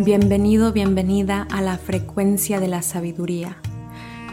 Bienvenido, 0.00 0.72
bienvenida 0.72 1.48
a 1.50 1.60
la 1.60 1.76
frecuencia 1.76 2.60
de 2.60 2.68
la 2.68 2.82
sabiduría. 2.82 3.56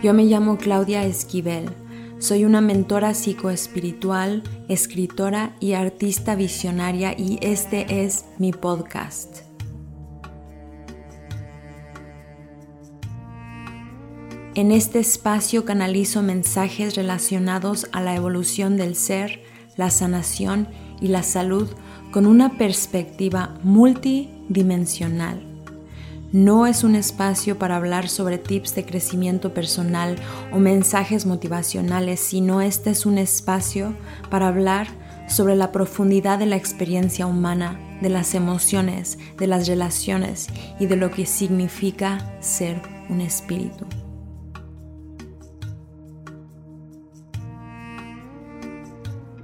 Yo 0.03 0.13
me 0.13 0.25
llamo 0.25 0.57
Claudia 0.57 1.03
Esquivel. 1.05 1.71
Soy 2.19 2.45
una 2.45 2.61
mentora 2.61 3.15
psicoespiritual, 3.15 4.43
escritora 4.69 5.55
y 5.59 5.73
artista 5.73 6.35
visionaria 6.35 7.15
y 7.17 7.39
este 7.41 8.03
es 8.03 8.25
mi 8.37 8.51
podcast. 8.51 9.39
En 14.53 14.71
este 14.71 14.99
espacio 14.99 15.65
canalizo 15.65 16.21
mensajes 16.21 16.95
relacionados 16.95 17.87
a 17.91 18.01
la 18.01 18.15
evolución 18.15 18.77
del 18.77 18.95
ser, 18.95 19.41
la 19.77 19.89
sanación 19.89 20.67
y 21.01 21.07
la 21.07 21.23
salud 21.23 21.67
con 22.11 22.27
una 22.27 22.55
perspectiva 22.55 23.57
multidimensional. 23.63 25.54
No 26.31 26.67
es 26.67 26.83
un 26.83 26.95
espacio 26.95 27.57
para 27.57 27.77
hablar 27.77 28.09
sobre 28.09 28.37
tips 28.37 28.75
de 28.75 28.85
crecimiento 28.85 29.53
personal 29.53 30.17
o 30.51 30.59
mensajes 30.59 31.25
motivacionales, 31.25 32.19
sino 32.19 32.61
este 32.61 32.89
es 32.89 33.05
un 33.05 33.17
espacio 33.17 33.93
para 34.29 34.47
hablar 34.47 34.87
sobre 35.27 35.55
la 35.55 35.71
profundidad 35.71 36.39
de 36.39 36.45
la 36.45 36.55
experiencia 36.55 37.25
humana, 37.25 37.79
de 38.01 38.09
las 38.09 38.35
emociones, 38.35 39.17
de 39.37 39.47
las 39.47 39.67
relaciones 39.67 40.47
y 40.79 40.87
de 40.87 40.97
lo 40.97 41.11
que 41.11 41.25
significa 41.25 42.37
ser 42.41 42.81
un 43.09 43.21
espíritu. 43.21 43.85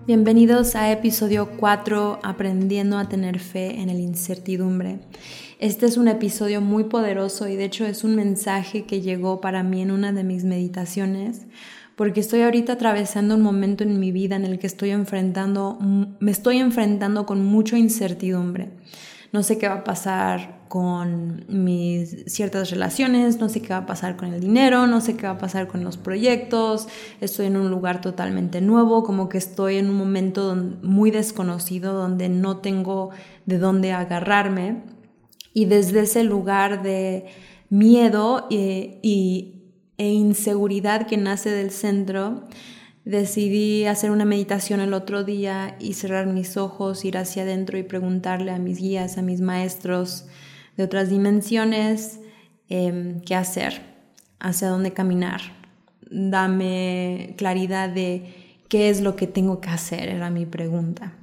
Bienvenidos 0.07 0.75
a 0.75 0.91
episodio 0.91 1.47
4, 1.57 2.21
Aprendiendo 2.23 2.97
a 2.97 3.07
tener 3.07 3.37
fe 3.37 3.81
en 3.81 3.89
el 3.89 3.99
incertidumbre. 3.99 4.99
Este 5.59 5.85
es 5.85 5.95
un 5.95 6.07
episodio 6.07 6.59
muy 6.59 6.85
poderoso 6.85 7.47
y 7.47 7.55
de 7.55 7.65
hecho 7.65 7.85
es 7.85 8.03
un 8.03 8.15
mensaje 8.15 8.85
que 8.85 9.01
llegó 9.01 9.41
para 9.41 9.61
mí 9.61 9.79
en 9.79 9.91
una 9.91 10.11
de 10.11 10.23
mis 10.23 10.43
meditaciones 10.43 11.45
porque 11.95 12.19
estoy 12.19 12.41
ahorita 12.41 12.73
atravesando 12.73 13.35
un 13.35 13.43
momento 13.43 13.83
en 13.83 13.99
mi 13.99 14.11
vida 14.11 14.35
en 14.35 14.45
el 14.45 14.57
que 14.57 14.65
estoy 14.65 14.89
enfrentando, 14.89 15.77
me 16.19 16.31
estoy 16.31 16.57
enfrentando 16.57 17.27
con 17.27 17.45
mucha 17.45 17.77
incertidumbre. 17.77 18.69
No 19.31 19.43
sé 19.43 19.59
qué 19.59 19.67
va 19.67 19.75
a 19.75 19.83
pasar 19.83 20.60
con 20.71 21.43
mis 21.49 22.23
ciertas 22.27 22.71
relaciones, 22.71 23.41
no 23.41 23.49
sé 23.49 23.61
qué 23.61 23.73
va 23.73 23.79
a 23.79 23.85
pasar 23.85 24.15
con 24.15 24.33
el 24.33 24.39
dinero, 24.39 24.87
no 24.87 25.01
sé 25.01 25.17
qué 25.17 25.23
va 25.23 25.33
a 25.33 25.37
pasar 25.37 25.67
con 25.67 25.83
los 25.83 25.97
proyectos, 25.97 26.87
estoy 27.19 27.47
en 27.47 27.57
un 27.57 27.69
lugar 27.69 27.99
totalmente 27.99 28.61
nuevo, 28.61 29.03
como 29.03 29.27
que 29.27 29.37
estoy 29.37 29.75
en 29.75 29.89
un 29.89 29.97
momento 29.97 30.55
muy 30.81 31.11
desconocido 31.11 31.91
donde 31.91 32.29
no 32.29 32.59
tengo 32.59 33.09
de 33.45 33.57
dónde 33.57 33.91
agarrarme. 33.91 34.83
Y 35.53 35.65
desde 35.65 36.03
ese 36.03 36.23
lugar 36.23 36.83
de 36.83 37.25
miedo 37.69 38.47
e, 38.49 39.01
e 39.97 40.07
inseguridad 40.07 41.05
que 41.05 41.17
nace 41.17 41.49
del 41.49 41.71
centro, 41.71 42.47
Decidí 43.03 43.85
hacer 43.85 44.11
una 44.11 44.25
meditación 44.25 44.79
el 44.79 44.93
otro 44.93 45.23
día 45.23 45.75
y 45.79 45.93
cerrar 45.93 46.27
mis 46.27 46.55
ojos, 46.55 47.03
ir 47.03 47.17
hacia 47.17 47.41
adentro 47.41 47.79
y 47.79 47.83
preguntarle 47.83 48.51
a 48.51 48.59
mis 48.59 48.77
guías, 48.77 49.17
a 49.17 49.23
mis 49.23 49.41
maestros 49.41 50.27
de 50.81 50.85
otras 50.85 51.09
dimensiones 51.11 52.19
em, 52.67 53.21
qué 53.21 53.35
hacer, 53.35 53.83
hacia 54.39 54.69
dónde 54.69 54.93
caminar. 54.93 55.41
Dame 56.09 57.35
claridad 57.37 57.87
de 57.87 58.63
qué 58.67 58.89
es 58.89 59.01
lo 59.01 59.15
que 59.15 59.27
tengo 59.27 59.61
que 59.61 59.69
hacer, 59.69 60.09
era 60.09 60.31
mi 60.31 60.47
pregunta. 60.47 61.13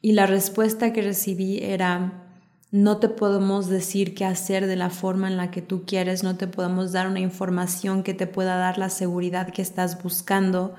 Y 0.00 0.12
la 0.12 0.26
respuesta 0.26 0.92
que 0.92 1.02
recibí 1.02 1.58
era, 1.58 2.28
no 2.70 2.98
te 2.98 3.08
podemos 3.08 3.68
decir 3.68 4.14
qué 4.14 4.24
hacer 4.24 4.68
de 4.68 4.76
la 4.76 4.90
forma 4.90 5.26
en 5.26 5.36
la 5.36 5.50
que 5.50 5.62
tú 5.62 5.84
quieres, 5.84 6.22
no 6.22 6.36
te 6.36 6.46
podemos 6.46 6.92
dar 6.92 7.08
una 7.08 7.18
información 7.18 8.04
que 8.04 8.14
te 8.14 8.28
pueda 8.28 8.56
dar 8.56 8.78
la 8.78 8.88
seguridad 8.88 9.50
que 9.50 9.62
estás 9.62 10.00
buscando, 10.00 10.76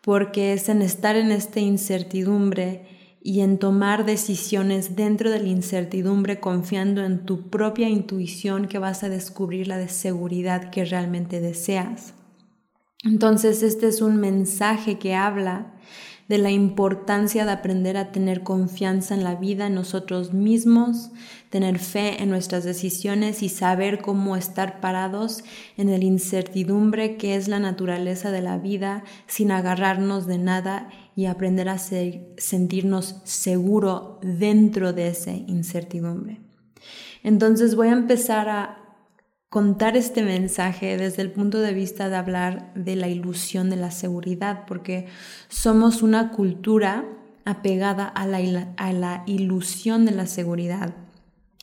porque 0.00 0.54
es 0.54 0.68
en 0.68 0.82
estar 0.82 1.14
en 1.14 1.30
esta 1.30 1.60
incertidumbre 1.60 3.03
y 3.26 3.40
en 3.40 3.56
tomar 3.58 4.04
decisiones 4.04 4.96
dentro 4.96 5.30
de 5.30 5.40
la 5.40 5.48
incertidumbre 5.48 6.40
confiando 6.40 7.02
en 7.02 7.24
tu 7.24 7.48
propia 7.48 7.88
intuición 7.88 8.68
que 8.68 8.78
vas 8.78 9.02
a 9.02 9.08
descubrir 9.08 9.66
la 9.66 9.78
de 9.78 9.88
seguridad 9.88 10.68
que 10.68 10.84
realmente 10.84 11.40
deseas. 11.40 12.12
Entonces 13.02 13.62
este 13.62 13.88
es 13.88 14.02
un 14.02 14.18
mensaje 14.18 14.98
que 14.98 15.14
habla 15.14 15.72
de 16.28 16.36
la 16.36 16.50
importancia 16.50 17.46
de 17.46 17.52
aprender 17.52 17.96
a 17.96 18.12
tener 18.12 18.42
confianza 18.42 19.14
en 19.14 19.24
la 19.24 19.36
vida, 19.36 19.66
en 19.66 19.74
nosotros 19.74 20.34
mismos, 20.34 21.10
tener 21.48 21.78
fe 21.78 22.22
en 22.22 22.28
nuestras 22.28 22.64
decisiones 22.64 23.42
y 23.42 23.48
saber 23.48 24.02
cómo 24.02 24.36
estar 24.36 24.80
parados 24.80 25.44
en 25.78 25.88
el 25.88 26.02
incertidumbre 26.02 27.16
que 27.16 27.36
es 27.36 27.48
la 27.48 27.58
naturaleza 27.58 28.30
de 28.30 28.42
la 28.42 28.58
vida 28.58 29.04
sin 29.26 29.50
agarrarnos 29.50 30.26
de 30.26 30.38
nada 30.38 30.90
y 31.16 31.26
aprender 31.26 31.68
a 31.68 31.78
sentirnos 31.78 33.20
seguro 33.24 34.18
dentro 34.22 34.92
de 34.92 35.08
esa 35.08 35.32
incertidumbre. 35.32 36.40
Entonces 37.22 37.74
voy 37.74 37.88
a 37.88 37.92
empezar 37.92 38.48
a 38.48 38.78
contar 39.48 39.96
este 39.96 40.24
mensaje 40.24 40.96
desde 40.96 41.22
el 41.22 41.30
punto 41.30 41.60
de 41.60 41.72
vista 41.72 42.08
de 42.08 42.16
hablar 42.16 42.74
de 42.74 42.96
la 42.96 43.08
ilusión 43.08 43.70
de 43.70 43.76
la 43.76 43.92
seguridad, 43.92 44.64
porque 44.66 45.06
somos 45.48 46.02
una 46.02 46.32
cultura 46.32 47.04
apegada 47.44 48.06
a 48.06 48.26
la, 48.26 48.74
a 48.76 48.92
la 48.92 49.22
ilusión 49.26 50.06
de 50.06 50.12
la 50.12 50.26
seguridad. 50.26 50.94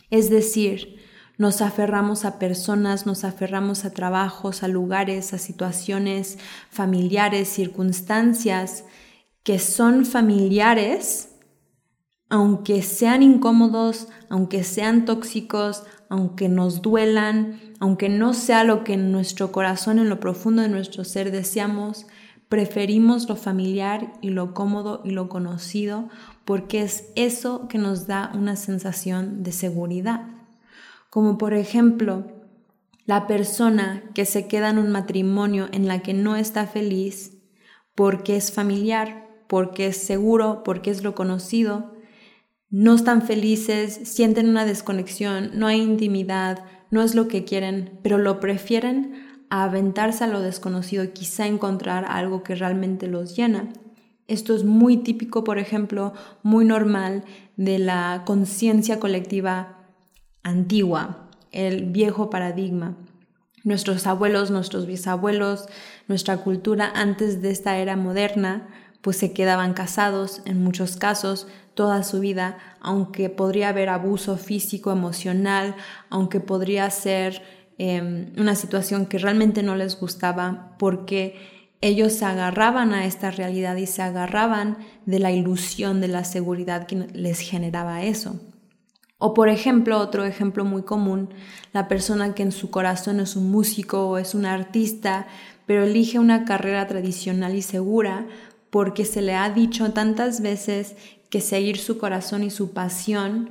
Es 0.10 0.30
decir, 0.30 1.02
nos 1.38 1.62
aferramos 1.62 2.24
a 2.24 2.40
personas, 2.40 3.06
nos 3.06 3.24
aferramos 3.24 3.84
a 3.84 3.92
trabajos, 3.92 4.64
a 4.64 4.68
lugares, 4.68 5.34
a 5.34 5.38
situaciones 5.38 6.38
familiares, 6.70 7.50
circunstancias 7.50 8.86
que 9.44 9.60
son 9.60 10.06
familiares, 10.06 11.36
aunque 12.30 12.82
sean 12.82 13.24
incómodos, 13.24 14.08
aunque 14.30 14.64
sean 14.64 15.06
tóxicos, 15.06 15.84
aunque 16.10 16.48
nos 16.50 16.82
duelan, 16.82 17.60
aunque 17.80 18.10
no 18.10 18.34
sea 18.34 18.64
lo 18.64 18.84
que 18.84 18.94
en 18.94 19.12
nuestro 19.12 19.52
corazón, 19.52 20.00
en 20.00 20.10
lo 20.10 20.20
profundo 20.20 20.62
de 20.62 20.70
nuestro 20.70 21.04
ser 21.04 21.32
deseamos, 21.32 22.06
preferimos 22.48 23.30
lo 23.30 23.36
familiar 23.36 24.14
y 24.22 24.30
lo 24.30 24.54
cómodo 24.54 25.02
y 25.06 25.12
lo 25.12 25.30
conocido 25.30 26.10
porque 26.46 26.82
es 26.82 27.06
eso 27.16 27.68
que 27.70 27.78
nos 27.78 28.08
da 28.08 28.32
una 28.36 28.56
sensación 28.56 29.42
de 29.42 29.54
seguridad. 29.54 30.28
Como 31.10 31.38
por 31.38 31.54
ejemplo, 31.54 32.26
la 33.06 33.26
persona 33.26 34.04
que 34.14 34.26
se 34.26 34.48
queda 34.48 34.70
en 34.70 34.78
un 34.78 34.92
matrimonio 34.92 35.70
en 35.72 35.88
la 35.88 36.02
que 36.02 36.14
no 36.14 36.36
está 36.36 36.68
feliz 36.68 37.38
porque 37.96 38.36
es 38.36 38.52
familiar, 38.52 39.28
porque 39.52 39.88
es 39.88 39.98
seguro, 39.98 40.64
porque 40.64 40.92
es 40.92 41.04
lo 41.04 41.14
conocido, 41.14 41.92
no 42.70 42.96
están 42.96 43.22
felices, 43.22 44.00
sienten 44.06 44.48
una 44.48 44.64
desconexión, 44.64 45.52
no 45.56 45.68
hay 45.68 45.82
intimidad, 45.82 46.64
no 46.90 47.02
es 47.02 47.16
lo 47.16 47.28
que 47.28 47.44
quieren, 47.44 48.00
pero 48.02 48.18
lo 48.18 48.40
prefieren 48.40 49.44
a 49.50 49.66
aventarse 49.66 50.24
a 50.24 50.28
lo 50.28 50.40
desconocido 50.40 51.04
y 51.04 51.10
quizá 51.10 51.48
encontrar 51.48 52.06
algo 52.08 52.44
que 52.44 52.56
realmente 52.56 53.08
los 53.08 53.36
llena. 53.36 53.68
Esto 54.30 54.56
es 54.56 54.64
muy 54.64 54.96
típico, 54.96 55.44
por 55.44 55.60
ejemplo, 55.60 56.14
muy 56.44 56.64
normal 56.64 57.26
de 57.58 57.78
la 57.78 58.24
conciencia 58.26 59.02
colectiva 59.02 59.80
antigua, 60.44 61.30
el 61.52 61.92
viejo 61.92 62.30
paradigma. 62.30 62.96
Nuestros 63.66 64.08
abuelos, 64.08 64.50
nuestros 64.50 64.86
bisabuelos, 64.86 65.68
nuestra 66.08 66.38
cultura 66.38 66.90
antes 66.96 67.42
de 67.42 67.52
esta 67.52 67.78
era 67.80 67.98
moderna, 67.98 68.70
pues 69.02 69.18
se 69.18 69.34
quedaban 69.34 69.74
casados 69.74 70.42
en 70.46 70.64
muchos 70.64 70.96
casos, 70.96 71.48
toda 71.74 72.04
su 72.04 72.20
vida, 72.20 72.58
aunque 72.80 73.30
podría 73.30 73.70
haber 73.70 73.90
abuso 73.90 74.38
físico, 74.38 74.92
emocional, 74.92 75.76
aunque 76.10 76.40
podría 76.40 76.90
ser 76.90 77.42
em, 77.78 78.32
una 78.38 78.56
situación 78.56 79.06
que 79.06 79.18
realmente 79.18 79.64
no 79.64 79.76
les 79.76 80.00
gustaba, 80.00 80.76
porque 80.78 81.36
ellos 81.82 82.14
se 82.14 82.26
agarraban 82.26 82.94
a 82.94 83.06
esta 83.06 83.32
realidad 83.32 83.76
y 83.78 83.88
se 83.88 84.04
agarraban 84.04 84.78
de 85.08 85.18
la 85.18 85.32
ilusión 85.32 86.00
de 86.00 86.08
la 86.08 86.24
seguridad 86.24 86.86
que 86.86 86.96
les 86.96 87.40
generaba 87.40 88.04
eso. 88.04 88.40
O 89.18 89.34
por 89.34 89.50
ejemplo, 89.50 90.00
otro 90.00 90.26
ejemplo 90.26 90.66
muy 90.66 90.84
común, 90.84 91.30
la 91.74 91.88
persona 91.88 92.34
que 92.36 92.44
en 92.44 92.52
su 92.52 92.70
corazón 92.70 93.20
es 93.20 93.36
un 93.36 93.50
músico 93.52 94.08
o 94.08 94.18
es 94.18 94.36
un 94.36 94.46
artista, 94.46 95.28
pero 95.66 95.84
elige 95.84 96.20
una 96.20 96.44
carrera 96.44 96.88
tradicional 96.88 97.56
y 97.56 97.62
segura 97.62 98.26
porque 98.72 99.06
se 99.06 99.22
le 99.22 99.36
ha 99.36 99.50
dicho 99.52 99.92
tantas 99.92 100.42
veces 100.42 100.96
que 101.30 101.42
seguir 101.42 101.78
su 101.78 102.00
corazón 102.00 102.42
y 102.42 102.50
su 102.50 102.72
pasión 102.74 103.50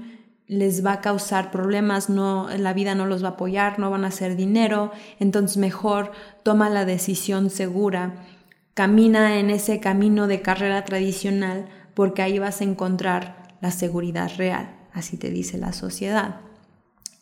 les 0.49 0.85
va 0.85 0.95
a 0.95 1.01
causar 1.01 1.53
problemas, 1.53 2.11
no, 2.11 2.49
la 2.59 2.73
vida 2.73 2.97
no 2.97 3.07
los 3.07 3.23
va 3.23 3.29
a 3.29 3.33
apoyar, 3.33 3.79
no 3.79 3.89
van 3.89 4.05
a 4.05 4.09
hacer 4.09 4.35
dinero, 4.35 4.91
entonces 5.21 5.59
mejor 5.59 6.11
toma 6.43 6.69
la 6.69 6.85
decisión 6.85 7.51
segura, 7.51 8.27
camina 8.75 9.39
en 9.39 9.51
ese 9.51 9.79
camino 9.79 10.27
de 10.27 10.43
carrera 10.43 10.85
tradicional 10.85 11.69
porque 11.95 12.23
ahí 12.23 12.41
vas 12.41 12.61
a 12.61 12.65
encontrar 12.65 13.57
la 13.61 13.71
seguridad 13.71 14.31
real, 14.37 14.75
así 14.93 15.17
te 15.17 15.31
dice 15.31 15.57
la 15.57 15.73
sociedad. 15.73 16.41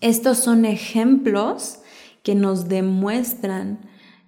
Estos 0.00 0.38
son 0.38 0.64
ejemplos 0.64 1.80
que 2.22 2.34
nos 2.34 2.68
demuestran 2.68 3.80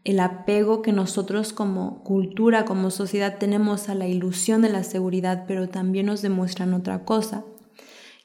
el 0.04 0.20
apego 0.20 0.82
que 0.82 0.92
nosotros 0.92 1.52
como 1.52 2.02
cultura, 2.02 2.64
como 2.64 2.90
sociedad 2.90 3.38
tenemos 3.38 3.88
a 3.88 3.94
la 3.94 4.08
ilusión 4.08 4.62
de 4.62 4.70
la 4.70 4.82
seguridad, 4.82 5.44
pero 5.46 5.68
también 5.68 6.06
nos 6.06 6.22
demuestran 6.22 6.72
otra 6.74 7.04
cosa, 7.04 7.44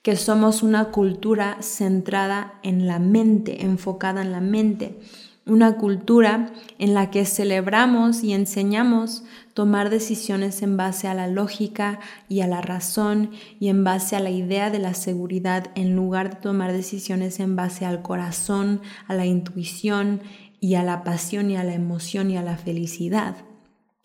que 0.02 0.16
somos 0.16 0.64
una 0.64 0.92
cultura 0.92 1.58
centrada 1.62 2.60
en 2.64 2.88
la 2.88 3.00
mente, 3.00 3.66
enfocada 3.66 4.22
en 4.22 4.32
la 4.32 4.42
mente, 4.42 5.00
una 5.48 5.78
cultura 5.78 6.52
en 6.80 6.94
la 6.94 7.12
que 7.12 7.26
celebramos 7.26 8.24
y 8.24 8.34
enseñamos 8.34 9.24
tomar 9.54 9.90
decisiones 9.90 10.62
en 10.64 10.76
base 10.76 11.08
a 11.08 11.14
la 11.14 11.28
lógica 11.28 12.00
y 12.28 12.42
a 12.42 12.48
la 12.48 12.62
razón 12.62 13.32
y 13.60 13.70
en 13.70 13.84
base 13.84 14.16
a 14.16 14.20
la 14.20 14.32
idea 14.32 14.72
de 14.72 14.80
la 14.80 14.94
seguridad 14.96 15.68
en 15.76 15.96
lugar 15.96 16.32
de 16.32 16.42
tomar 16.42 16.74
decisiones 16.74 17.40
en 17.40 17.56
base 17.56 17.86
al 17.86 18.02
corazón, 18.02 18.82
a 19.08 19.14
la 19.14 19.26
intuición 19.26 20.22
y 20.66 20.74
a 20.74 20.82
la 20.82 21.04
pasión 21.04 21.52
y 21.52 21.58
a 21.58 21.64
la 21.64 21.76
emoción 21.76 22.32
y 22.32 22.38
a 22.38 22.42
la 22.42 22.58
felicidad. 22.58 23.38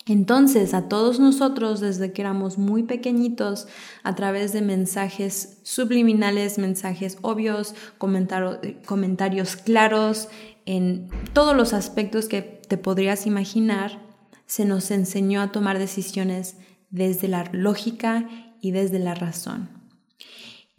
Entonces, 0.04 0.74
a 0.74 0.90
todos 0.90 1.18
nosotros, 1.18 1.80
desde 1.80 2.12
que 2.12 2.20
éramos 2.20 2.58
muy 2.58 2.82
pequeñitos, 2.82 3.66
a 4.02 4.14
través 4.14 4.52
de 4.52 4.60
mensajes 4.60 5.56
subliminales, 5.62 6.58
mensajes 6.58 7.16
obvios, 7.22 7.74
comentarios 7.96 9.56
claros, 9.56 10.28
en 10.66 11.08
todos 11.32 11.56
los 11.56 11.72
aspectos 11.72 12.26
que 12.26 12.42
te 12.42 12.76
podrías 12.76 13.26
imaginar, 13.26 13.98
se 14.44 14.66
nos 14.66 14.90
enseñó 14.90 15.40
a 15.40 15.52
tomar 15.52 15.78
decisiones 15.78 16.58
desde 16.90 17.26
la 17.26 17.48
lógica 17.52 18.28
y 18.60 18.72
desde 18.72 18.98
la 18.98 19.14
razón. 19.14 19.79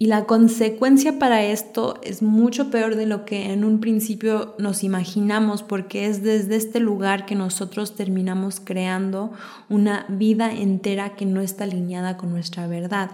Y 0.02 0.08
la 0.08 0.26
consecuencia 0.26 1.20
para 1.20 1.44
esto 1.44 2.00
es 2.02 2.24
mucho 2.24 2.72
peor 2.72 2.96
de 2.96 3.06
lo 3.06 3.24
que 3.24 3.54
en 3.54 3.64
un 3.64 3.80
principio 3.80 4.56
nos 4.58 4.84
imaginamos, 4.84 5.62
porque 5.62 6.08
es 6.08 6.24
desde 6.24 6.56
este 6.56 6.80
lugar 6.80 7.28
que 7.28 7.36
nosotros 7.36 7.94
terminamos 7.94 8.60
creando 8.60 9.32
una 9.70 10.08
vida 10.10 10.52
entera 10.52 11.16
que 11.16 11.28
no 11.28 11.40
está 11.40 11.66
alineada 11.66 12.18
con 12.18 12.32
nuestra 12.32 12.66
verdad. 12.66 13.12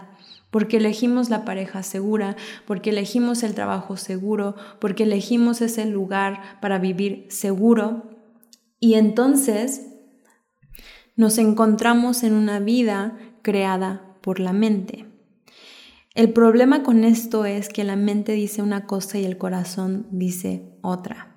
Porque 0.49 0.77
elegimos 0.77 1.29
la 1.29 1.43
pareja 1.43 1.83
segura, 1.83 2.37
porque 2.65 2.91
elegimos 2.91 3.43
el 3.43 3.53
trabajo 3.53 3.97
seguro, 3.97 4.55
porque 4.79 5.03
elegimos 5.03 5.61
ese 5.61 5.85
lugar 5.87 6.39
para 6.61 6.79
vivir 6.79 7.25
seguro. 7.27 8.03
Y 8.79 8.93
entonces 8.93 9.87
nos 11.17 11.37
encontramos 11.37 12.23
en 12.23 12.31
una 12.31 12.59
vida 12.59 13.17
creada 13.41 14.15
por 14.21 14.39
la 14.39 14.53
mente. 14.53 15.06
El 16.17 16.33
problema 16.33 16.81
con 16.81 17.03
esto 17.03 17.45
es 17.45 17.69
que 17.69 17.83
la 17.83 17.95
mente 17.95 18.31
dice 18.31 18.63
una 18.63 18.87
cosa 18.87 19.19
y 19.19 19.25
el 19.25 19.37
corazón 19.37 20.07
dice 20.09 20.63
otra. 20.81 21.35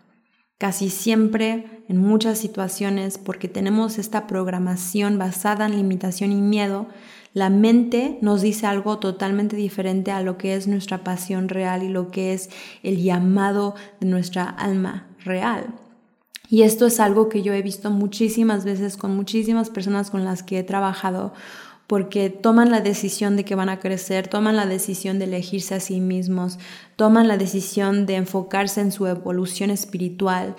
Casi 0.56 0.88
siempre, 0.88 1.84
en 1.90 1.98
muchas 1.98 2.38
situaciones, 2.38 3.18
porque 3.18 3.46
tenemos 3.46 3.98
esta 3.98 4.26
programación 4.26 5.18
basada 5.18 5.66
en 5.66 5.76
limitación 5.76 6.32
y 6.32 6.40
miedo, 6.40 6.86
la 7.34 7.50
mente 7.50 8.16
nos 8.22 8.40
dice 8.40 8.66
algo 8.66 8.98
totalmente 8.98 9.54
diferente 9.54 10.12
a 10.12 10.22
lo 10.22 10.38
que 10.38 10.54
es 10.54 10.66
nuestra 10.66 11.04
pasión 11.04 11.50
real 11.50 11.82
y 11.82 11.90
lo 11.90 12.10
que 12.10 12.32
es 12.32 12.48
el 12.82 13.02
llamado 13.02 13.74
de 14.00 14.06
nuestra 14.06 14.44
alma 14.44 15.08
real. 15.22 15.74
Y 16.48 16.62
esto 16.62 16.86
es 16.86 17.00
algo 17.00 17.28
que 17.28 17.42
yo 17.42 17.52
he 17.52 17.60
visto 17.60 17.90
muchísimas 17.90 18.64
veces 18.64 18.96
con 18.96 19.14
muchísimas 19.14 19.68
personas 19.68 20.10
con 20.10 20.24
las 20.24 20.42
que 20.42 20.58
he 20.58 20.62
trabajado 20.62 21.34
porque 21.90 22.30
toman 22.30 22.70
la 22.70 22.80
decisión 22.80 23.34
de 23.34 23.44
que 23.44 23.56
van 23.56 23.68
a 23.68 23.80
crecer, 23.80 24.28
toman 24.28 24.54
la 24.54 24.64
decisión 24.64 25.18
de 25.18 25.24
elegirse 25.24 25.74
a 25.74 25.80
sí 25.80 25.98
mismos, 25.98 26.60
toman 26.94 27.26
la 27.26 27.36
decisión 27.36 28.06
de 28.06 28.14
enfocarse 28.14 28.80
en 28.80 28.92
su 28.92 29.08
evolución 29.08 29.70
espiritual. 29.70 30.54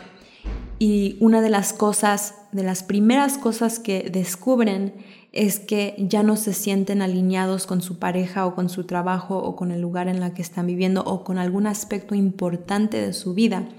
Y 0.78 1.16
una 1.22 1.40
de 1.40 1.50
las 1.50 1.72
cosas, 1.72 2.36
de 2.52 2.64
las 2.64 2.84
primeras 2.84 3.38
cosas 3.38 3.80
que 3.80 4.10
descubren 4.12 4.94
es 5.32 5.62
que 5.62 5.96
ya 6.00 6.22
no 6.22 6.36
se 6.36 6.52
sienten 6.52 7.02
alineados 7.02 7.66
con 7.66 7.82
su 7.82 7.98
pareja 7.98 8.46
o 8.46 8.54
con 8.54 8.68
su 8.68 8.84
trabajo 8.84 9.38
o 9.38 9.56
con 9.56 9.72
el 9.72 9.80
lugar 9.80 10.10
en 10.10 10.22
el 10.22 10.34
que 10.34 10.42
están 10.42 10.68
viviendo 10.68 11.02
o 11.06 11.24
con 11.24 11.38
algún 11.38 11.66
aspecto 11.66 12.14
importante 12.14 13.00
de 13.00 13.14
su 13.14 13.34
vida. 13.34 13.70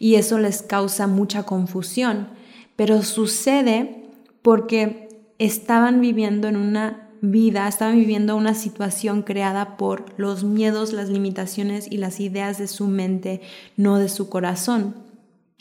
Y 0.00 0.16
eso 0.16 0.40
les 0.40 0.60
causa 0.60 1.06
mucha 1.06 1.44
confusión. 1.44 2.30
Pero 2.74 3.04
sucede 3.04 4.10
porque 4.42 5.05
estaban 5.38 6.00
viviendo 6.00 6.48
en 6.48 6.56
una 6.56 7.08
vida, 7.20 7.66
estaban 7.66 7.96
viviendo 7.96 8.36
una 8.36 8.54
situación 8.54 9.22
creada 9.22 9.76
por 9.76 10.04
los 10.16 10.44
miedos, 10.44 10.92
las 10.92 11.08
limitaciones 11.08 11.90
y 11.90 11.96
las 11.96 12.20
ideas 12.20 12.58
de 12.58 12.68
su 12.68 12.86
mente, 12.86 13.40
no 13.76 13.98
de 13.98 14.08
su 14.08 14.28
corazón. 14.28 14.94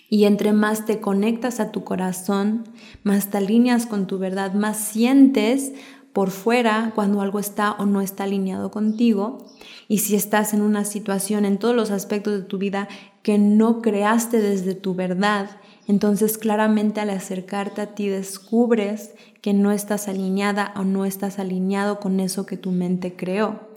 Y 0.10 0.25
entre 0.25 0.54
más 0.54 0.86
te 0.86 1.00
conectas 1.00 1.60
a 1.60 1.72
tu 1.72 1.83
corazón, 1.83 2.66
más 3.04 3.31
te 3.31 3.38
alineas 3.38 3.86
con 3.86 4.06
tu 4.06 4.19
verdad, 4.19 4.54
más 4.54 4.77
sientes 4.77 5.74
por 6.13 6.30
fuera 6.30 6.94
cuando 6.95 7.19
algo 7.22 7.39
está 7.39 7.74
o 7.74 7.86
no 7.86 8.01
está 8.01 8.24
alineado 8.24 8.72
contigo. 8.72 9.45
Y 9.88 9.98
si 10.00 10.16
estás 10.16 10.54
en 10.54 10.62
una 10.62 10.86
situación 10.86 11.44
en 11.44 11.57
todos 11.57 11.75
los 11.75 11.92
aspectos 11.92 12.33
de 12.33 12.44
tu 12.44 12.57
vida 12.57 12.88
que 13.24 13.38
no 13.38 13.81
creaste 13.81 14.39
desde 14.39 14.75
tu 14.75 14.94
verdad, 14.94 15.50
entonces 15.87 16.37
claramente 16.37 17.01
al 17.01 17.09
acercarte 17.11 17.81
a 17.81 17.95
ti 17.95 18.07
descubres 18.07 19.13
que 19.41 19.53
no 19.53 19.71
estás 19.71 20.07
alineada 20.07 20.73
o 20.75 20.83
no 20.83 21.05
estás 21.05 21.37
alineado 21.37 21.99
con 21.99 22.19
eso 22.19 22.45
que 22.45 22.57
tu 22.57 22.71
mente 22.71 23.15
creó. 23.15 23.69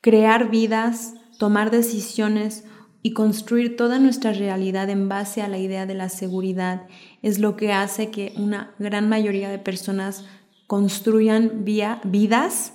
Crear 0.00 0.50
vidas, 0.50 1.14
tomar 1.38 1.70
decisiones 1.70 2.64
y 3.02 3.12
construir 3.12 3.76
toda 3.76 3.98
nuestra 3.98 4.32
realidad 4.32 4.88
en 4.90 5.08
base 5.08 5.42
a 5.42 5.48
la 5.48 5.58
idea 5.58 5.86
de 5.86 5.94
la 5.94 6.08
seguridad 6.08 6.86
es 7.20 7.38
lo 7.38 7.56
que 7.56 7.72
hace 7.72 8.10
que 8.10 8.32
una 8.36 8.74
gran 8.78 9.08
mayoría 9.08 9.48
de 9.48 9.58
personas 9.58 10.24
construyan 10.66 11.64
vidas 11.64 12.72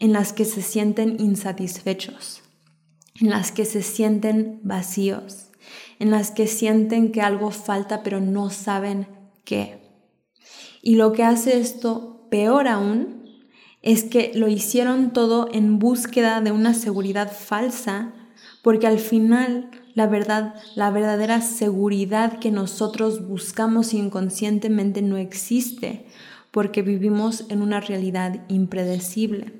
en 0.00 0.12
las 0.12 0.32
que 0.32 0.44
se 0.44 0.62
sienten 0.62 1.20
insatisfechos, 1.20 2.42
en 3.20 3.30
las 3.30 3.52
que 3.52 3.64
se 3.64 3.82
sienten 3.82 4.58
vacíos, 4.64 5.51
en 6.02 6.10
las 6.10 6.32
que 6.32 6.48
sienten 6.48 7.12
que 7.12 7.20
algo 7.22 7.52
falta 7.52 8.02
pero 8.02 8.20
no 8.20 8.50
saben 8.50 9.06
qué. 9.44 9.78
Y 10.82 10.96
lo 10.96 11.12
que 11.12 11.22
hace 11.22 11.60
esto 11.60 12.26
peor 12.28 12.66
aún 12.66 13.22
es 13.82 14.02
que 14.02 14.32
lo 14.34 14.48
hicieron 14.48 15.12
todo 15.12 15.48
en 15.52 15.78
búsqueda 15.78 16.40
de 16.40 16.50
una 16.50 16.74
seguridad 16.74 17.30
falsa, 17.30 18.12
porque 18.64 18.88
al 18.88 18.98
final 18.98 19.70
la 19.94 20.08
verdad, 20.08 20.56
la 20.74 20.90
verdadera 20.90 21.40
seguridad 21.40 22.40
que 22.40 22.50
nosotros 22.50 23.28
buscamos 23.28 23.94
inconscientemente 23.94 25.02
no 25.02 25.16
existe, 25.16 26.06
porque 26.50 26.82
vivimos 26.82 27.44
en 27.48 27.62
una 27.62 27.80
realidad 27.80 28.40
impredecible, 28.48 29.52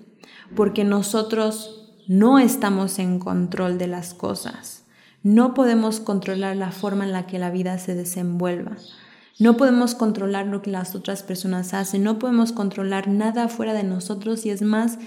porque 0.57 0.83
nosotros 0.83 1.95
no 2.09 2.41
estamos 2.41 2.99
en 2.99 3.21
control 3.21 3.79
de 3.79 3.87
las 3.87 4.13
cosas. 4.13 4.82
No 5.23 5.55
podemos 5.55 6.01
controlar 6.01 6.57
la 6.57 6.73
forma 6.73 7.05
en 7.05 7.13
la 7.13 7.27
que 7.27 7.39
la 7.39 7.51
vida 7.51 7.79
se 7.79 7.95
desenvuelva. 7.95 8.77
No 9.39 9.57
podemos 9.57 9.95
controlar 9.95 10.47
lo 10.47 10.63
que 10.63 10.71
las 10.71 10.95
otras 10.95 11.23
personas 11.23 11.75
hacen, 11.75 12.03
no 12.03 12.19
podemos 12.19 12.53
controlar 12.53 13.09
nada 13.09 13.49
fuera 13.49 13.73
de 13.73 13.83
nosotros 13.83 14.45
y 14.47 14.51
es 14.51 14.63
más, 14.63 14.99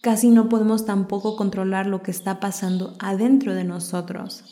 casi 0.00 0.30
no 0.30 0.48
podemos 0.48 0.86
tampoco 0.86 1.36
controlar 1.36 1.86
lo 1.86 2.02
que 2.02 2.10
está 2.10 2.40
pasando 2.40 2.96
adentro 3.00 3.54
de 3.54 3.64
nosotros. 3.64 4.44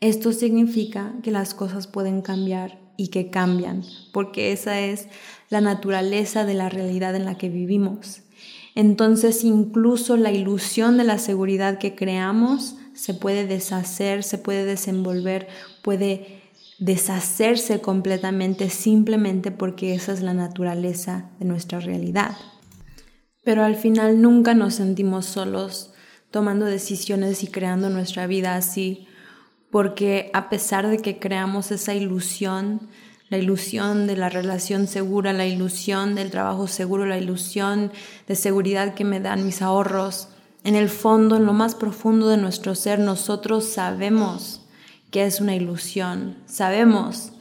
Esto 0.00 0.32
significa 0.32 1.14
que 1.22 1.32
las 1.32 1.54
cosas 1.54 1.86
pueden 1.86 2.22
cambiar 2.22 2.78
y 2.96 3.08
que 3.08 3.30
cambian, 3.30 3.82
porque 4.12 4.52
esa 4.52 4.80
es 4.80 5.08
la 5.50 5.60
naturaleza 5.60 6.44
de 6.44 6.54
la 6.54 6.68
realidad 6.68 7.16
en 7.16 7.24
la 7.24 7.36
que 7.36 7.48
vivimos. 7.48 8.22
Entonces 8.74 9.42
incluso 9.42 10.16
la 10.16 10.30
ilusión 10.30 10.98
de 10.98 11.04
la 11.04 11.18
seguridad 11.18 11.78
que 11.78 11.94
creamos 11.94 12.77
se 12.98 13.14
puede 13.14 13.46
deshacer, 13.46 14.24
se 14.24 14.38
puede 14.38 14.64
desenvolver, 14.64 15.46
puede 15.82 16.42
deshacerse 16.80 17.80
completamente 17.80 18.70
simplemente 18.70 19.52
porque 19.52 19.94
esa 19.94 20.12
es 20.12 20.20
la 20.20 20.34
naturaleza 20.34 21.30
de 21.38 21.44
nuestra 21.44 21.78
realidad. 21.78 22.36
Pero 23.44 23.62
al 23.62 23.76
final 23.76 24.20
nunca 24.20 24.52
nos 24.54 24.74
sentimos 24.74 25.26
solos 25.26 25.92
tomando 26.32 26.66
decisiones 26.66 27.44
y 27.44 27.46
creando 27.46 27.88
nuestra 27.88 28.26
vida 28.26 28.56
así, 28.56 29.06
porque 29.70 30.30
a 30.34 30.50
pesar 30.50 30.88
de 30.88 30.98
que 30.98 31.20
creamos 31.20 31.70
esa 31.70 31.94
ilusión, 31.94 32.88
la 33.28 33.38
ilusión 33.38 34.08
de 34.08 34.16
la 34.16 34.28
relación 34.28 34.88
segura, 34.88 35.32
la 35.32 35.46
ilusión 35.46 36.16
del 36.16 36.30
trabajo 36.32 36.66
seguro, 36.66 37.06
la 37.06 37.18
ilusión 37.18 37.92
de 38.26 38.34
seguridad 38.34 38.94
que 38.94 39.04
me 39.04 39.20
dan 39.20 39.46
mis 39.46 39.62
ahorros, 39.62 40.30
en 40.68 40.76
el 40.76 40.90
fondo, 40.90 41.36
en 41.36 41.46
lo 41.46 41.54
más 41.54 41.74
profundo 41.74 42.28
de 42.28 42.36
nuestro 42.36 42.74
ser, 42.74 42.98
nosotros 42.98 43.64
sabemos 43.64 44.60
que 45.10 45.24
es 45.24 45.40
una 45.40 45.54
ilusión. 45.54 46.36
Sabemos 46.44 47.32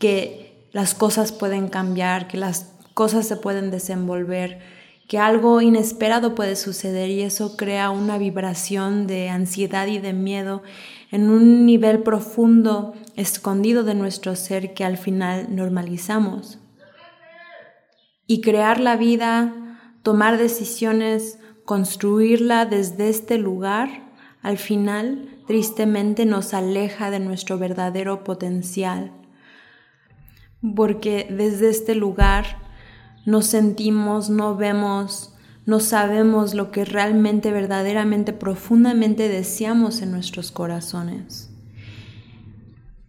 que 0.00 0.68
las 0.72 0.96
cosas 0.96 1.30
pueden 1.30 1.68
cambiar, 1.68 2.26
que 2.26 2.38
las 2.38 2.72
cosas 2.92 3.28
se 3.28 3.36
pueden 3.36 3.70
desenvolver, 3.70 4.58
que 5.06 5.20
algo 5.20 5.60
inesperado 5.60 6.34
puede 6.34 6.56
suceder 6.56 7.08
y 7.08 7.20
eso 7.20 7.56
crea 7.56 7.90
una 7.90 8.18
vibración 8.18 9.06
de 9.06 9.28
ansiedad 9.28 9.86
y 9.86 10.00
de 10.00 10.12
miedo 10.12 10.64
en 11.12 11.30
un 11.30 11.66
nivel 11.66 12.02
profundo, 12.02 12.94
escondido 13.14 13.84
de 13.84 13.94
nuestro 13.94 14.34
ser 14.34 14.74
que 14.74 14.84
al 14.84 14.96
final 14.96 15.54
normalizamos. 15.54 16.58
Y 18.26 18.40
crear 18.40 18.80
la 18.80 18.96
vida, 18.96 19.54
tomar 20.02 20.36
decisiones, 20.36 21.39
construirla 21.70 22.66
desde 22.66 23.10
este 23.10 23.38
lugar, 23.38 24.10
al 24.42 24.58
final 24.58 25.38
tristemente 25.46 26.26
nos 26.26 26.52
aleja 26.52 27.12
de 27.12 27.20
nuestro 27.20 27.58
verdadero 27.58 28.24
potencial. 28.24 29.12
Porque 30.74 31.28
desde 31.30 31.70
este 31.70 31.94
lugar 31.94 32.58
no 33.24 33.40
sentimos, 33.40 34.30
no 34.30 34.56
vemos, 34.56 35.32
no 35.64 35.78
sabemos 35.78 36.54
lo 36.54 36.72
que 36.72 36.84
realmente, 36.84 37.52
verdaderamente, 37.52 38.32
profundamente 38.32 39.28
deseamos 39.28 40.02
en 40.02 40.10
nuestros 40.10 40.50
corazones. 40.50 41.50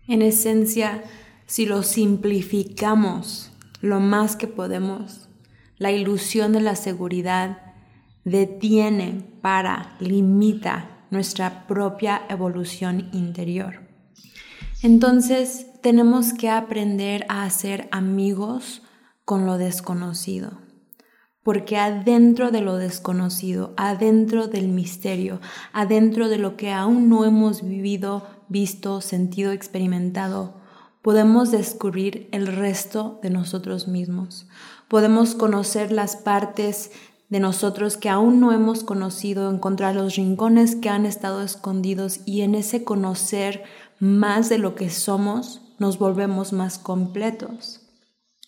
En 0.08 0.22
esencia, 0.22 1.04
si 1.48 1.66
lo 1.66 1.82
simplificamos 1.82 3.52
lo 3.82 4.00
más 4.00 4.36
que 4.36 4.46
podemos, 4.46 5.30
la 5.80 5.92
ilusión 5.92 6.54
de 6.54 6.62
la 6.62 6.76
seguridad 6.76 7.71
detiene, 8.24 9.24
para, 9.42 9.96
limita 10.00 11.06
nuestra 11.10 11.68
propia 11.68 12.22
evolución 12.30 13.10
interior. 13.12 13.82
Entonces 14.84 15.68
tenemos 15.82 16.34
que 16.34 16.50
aprender 16.50 17.26
a 17.30 17.44
hacer 17.44 17.88
amigos 17.92 18.82
con 19.26 19.46
lo 19.46 19.58
desconocido. 19.58 20.60
Porque 21.44 21.78
adentro 21.78 22.52
de 22.52 22.62
lo 22.62 22.76
desconocido, 22.76 23.74
adentro 23.76 24.48
del 24.48 24.68
misterio, 24.68 25.42
adentro 25.74 26.30
de 26.30 26.38
lo 26.38 26.56
que 26.56 26.72
aún 26.72 27.10
no 27.10 27.26
hemos 27.26 27.64
vivido, 27.64 28.28
visto, 28.48 29.02
sentido, 29.02 29.52
experimentado, 29.52 30.62
podemos 31.02 31.50
descubrir 31.50 32.30
el 32.32 32.46
resto 32.46 33.20
de 33.24 33.32
nosotros 33.32 33.88
mismos. 33.88 34.48
Podemos 34.88 35.34
conocer 35.34 35.92
las 35.92 36.16
partes 36.16 36.92
de 37.32 37.40
nosotros 37.40 37.96
que 37.96 38.10
aún 38.10 38.42
no 38.42 38.52
hemos 38.52 38.84
conocido, 38.84 39.50
encontrar 39.50 39.96
los 39.96 40.18
rincones 40.18 40.76
que 40.76 40.90
han 40.90 41.06
estado 41.06 41.42
escondidos 41.42 42.20
y 42.26 42.42
en 42.42 42.56
ese 42.56 42.84
conocer 42.84 43.64
más 44.00 44.50
de 44.50 44.58
lo 44.58 44.76
que 44.76 44.90
somos 44.90 45.62
nos 45.80 45.98
volvemos 45.98 46.52
más 46.52 46.78
completos. 46.78 47.80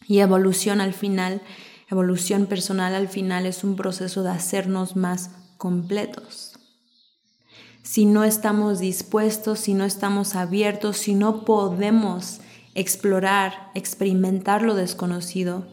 Y 0.06 0.20
evolución 0.20 0.82
al 0.82 0.92
final, 0.92 1.42
evolución 1.90 2.46
personal 2.46 2.94
al 2.94 3.08
final 3.08 3.46
es 3.46 3.64
un 3.64 3.78
proceso 3.78 4.22
de 4.22 4.32
hacernos 4.32 4.98
más 4.98 5.32
completos. 5.58 6.60
Si 7.84 8.06
no 8.06 8.26
estamos 8.26 8.80
dispuestos, 8.80 9.60
si 9.60 9.76
no 9.76 9.86
estamos 9.86 10.36
abiertos, 10.36 10.98
si 10.98 11.16
no 11.16 11.46
podemos 11.46 12.42
explorar, 12.76 13.72
experimentar 13.76 14.62
lo 14.62 14.76
desconocido, 14.76 15.68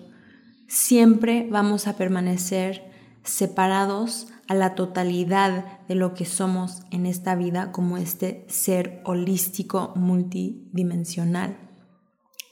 siempre 0.68 1.48
vamos 1.50 1.88
a 1.88 1.96
permanecer 1.96 2.89
separados 3.24 4.28
a 4.48 4.54
la 4.54 4.74
totalidad 4.74 5.80
de 5.86 5.94
lo 5.94 6.14
que 6.14 6.24
somos 6.24 6.82
en 6.90 7.06
esta 7.06 7.34
vida 7.36 7.72
como 7.72 7.96
este 7.96 8.44
ser 8.48 9.00
holístico 9.04 9.92
multidimensional. 9.94 11.56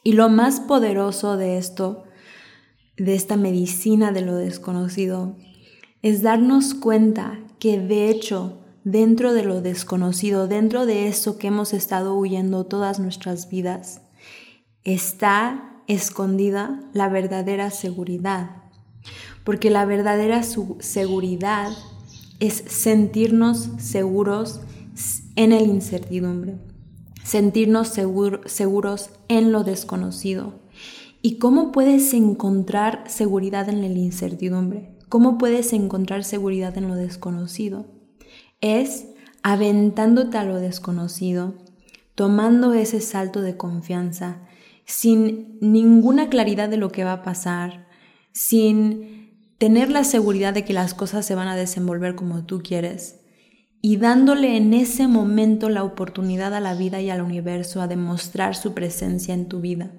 Y 0.04 0.12
lo 0.12 0.28
más 0.28 0.60
poderoso 0.60 1.36
de 1.36 1.58
esto, 1.58 2.04
de 2.96 3.14
esta 3.14 3.36
medicina 3.36 4.12
de 4.12 4.22
lo 4.22 4.36
desconocido, 4.36 5.36
es 6.02 6.22
darnos 6.22 6.74
cuenta 6.74 7.40
que 7.58 7.80
de 7.80 8.08
hecho 8.08 8.58
dentro 8.84 9.34
de 9.34 9.44
lo 9.44 9.60
desconocido, 9.60 10.48
dentro 10.48 10.86
de 10.86 11.08
eso 11.08 11.36
que 11.36 11.48
hemos 11.48 11.74
estado 11.74 12.14
huyendo 12.14 12.64
todas 12.64 12.98
nuestras 12.98 13.50
vidas, 13.50 14.00
está 14.84 15.82
escondida 15.88 16.80
la 16.94 17.08
verdadera 17.08 17.70
seguridad. 17.70 18.62
Porque 19.48 19.70
la 19.70 19.86
verdadera 19.86 20.42
seguridad 20.42 21.70
es 22.38 22.62
sentirnos 22.66 23.70
seguros 23.78 24.60
en 25.36 25.52
el 25.52 25.62
incertidumbre 25.62 26.58
sentirnos 27.28 27.88
seguros 27.88 29.10
en 29.28 29.52
lo 29.52 29.62
desconocido. 29.62 30.54
¿Y 31.20 31.36
cómo 31.36 31.72
puedes 31.72 32.14
encontrar 32.14 33.04
seguridad 33.06 33.68
en 33.68 33.82
la 33.82 33.88
incertidumbre? 33.88 34.96
¿Cómo 35.10 35.36
puedes 35.36 35.74
encontrar 35.74 36.24
seguridad 36.24 36.78
en 36.78 36.88
lo 36.88 36.94
desconocido? 36.94 37.84
Es 38.62 39.08
aventándote 39.42 40.38
a 40.38 40.44
lo 40.44 40.56
desconocido, 40.56 41.54
tomando 42.14 42.72
ese 42.72 43.02
salto 43.02 43.42
de 43.42 43.58
confianza, 43.58 44.40
sin 44.86 45.58
ninguna 45.60 46.30
claridad 46.30 46.70
de 46.70 46.78
lo 46.78 46.90
que 46.90 47.04
va 47.04 47.12
a 47.12 47.22
pasar, 47.22 47.88
sin 48.32 49.27
tener 49.58 49.90
la 49.90 50.04
seguridad 50.04 50.54
de 50.54 50.64
que 50.64 50.72
las 50.72 50.94
cosas 50.94 51.26
se 51.26 51.34
van 51.34 51.48
a 51.48 51.56
desenvolver 51.56 52.14
como 52.14 52.44
tú 52.44 52.62
quieres, 52.62 53.20
y 53.80 53.96
dándole 53.96 54.56
en 54.56 54.74
ese 54.74 55.06
momento 55.06 55.68
la 55.68 55.84
oportunidad 55.84 56.54
a 56.54 56.60
la 56.60 56.74
vida 56.74 57.00
y 57.00 57.10
al 57.10 57.22
universo 57.22 57.80
a 57.80 57.86
demostrar 57.86 58.56
su 58.56 58.74
presencia 58.74 59.34
en 59.34 59.48
tu 59.48 59.60
vida. 59.60 59.92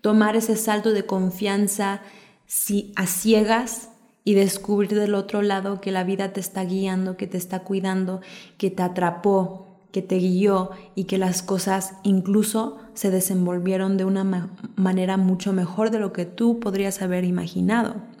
Tomar 0.00 0.36
ese 0.36 0.54
salto 0.56 0.92
de 0.92 1.06
confianza 1.06 2.02
si 2.46 2.92
a 2.94 3.06
ciegas 3.06 3.90
y 4.22 4.34
descubrir 4.34 4.94
del 4.94 5.14
otro 5.14 5.42
lado 5.42 5.80
que 5.80 5.90
la 5.90 6.04
vida 6.04 6.32
te 6.32 6.40
está 6.40 6.64
guiando, 6.64 7.16
que 7.16 7.26
te 7.26 7.36
está 7.36 7.60
cuidando, 7.60 8.20
que 8.58 8.70
te 8.70 8.82
atrapó, 8.82 9.80
que 9.92 10.02
te 10.02 10.18
guió 10.18 10.70
y 10.94 11.04
que 11.04 11.18
las 11.18 11.42
cosas 11.42 11.94
incluso 12.04 12.78
se 12.94 13.10
desenvolvieron 13.10 13.96
de 13.96 14.04
una 14.04 14.50
manera 14.76 15.16
mucho 15.16 15.52
mejor 15.52 15.90
de 15.90 15.98
lo 15.98 16.12
que 16.12 16.26
tú 16.26 16.60
podrías 16.60 17.02
haber 17.02 17.24
imaginado. 17.24 18.13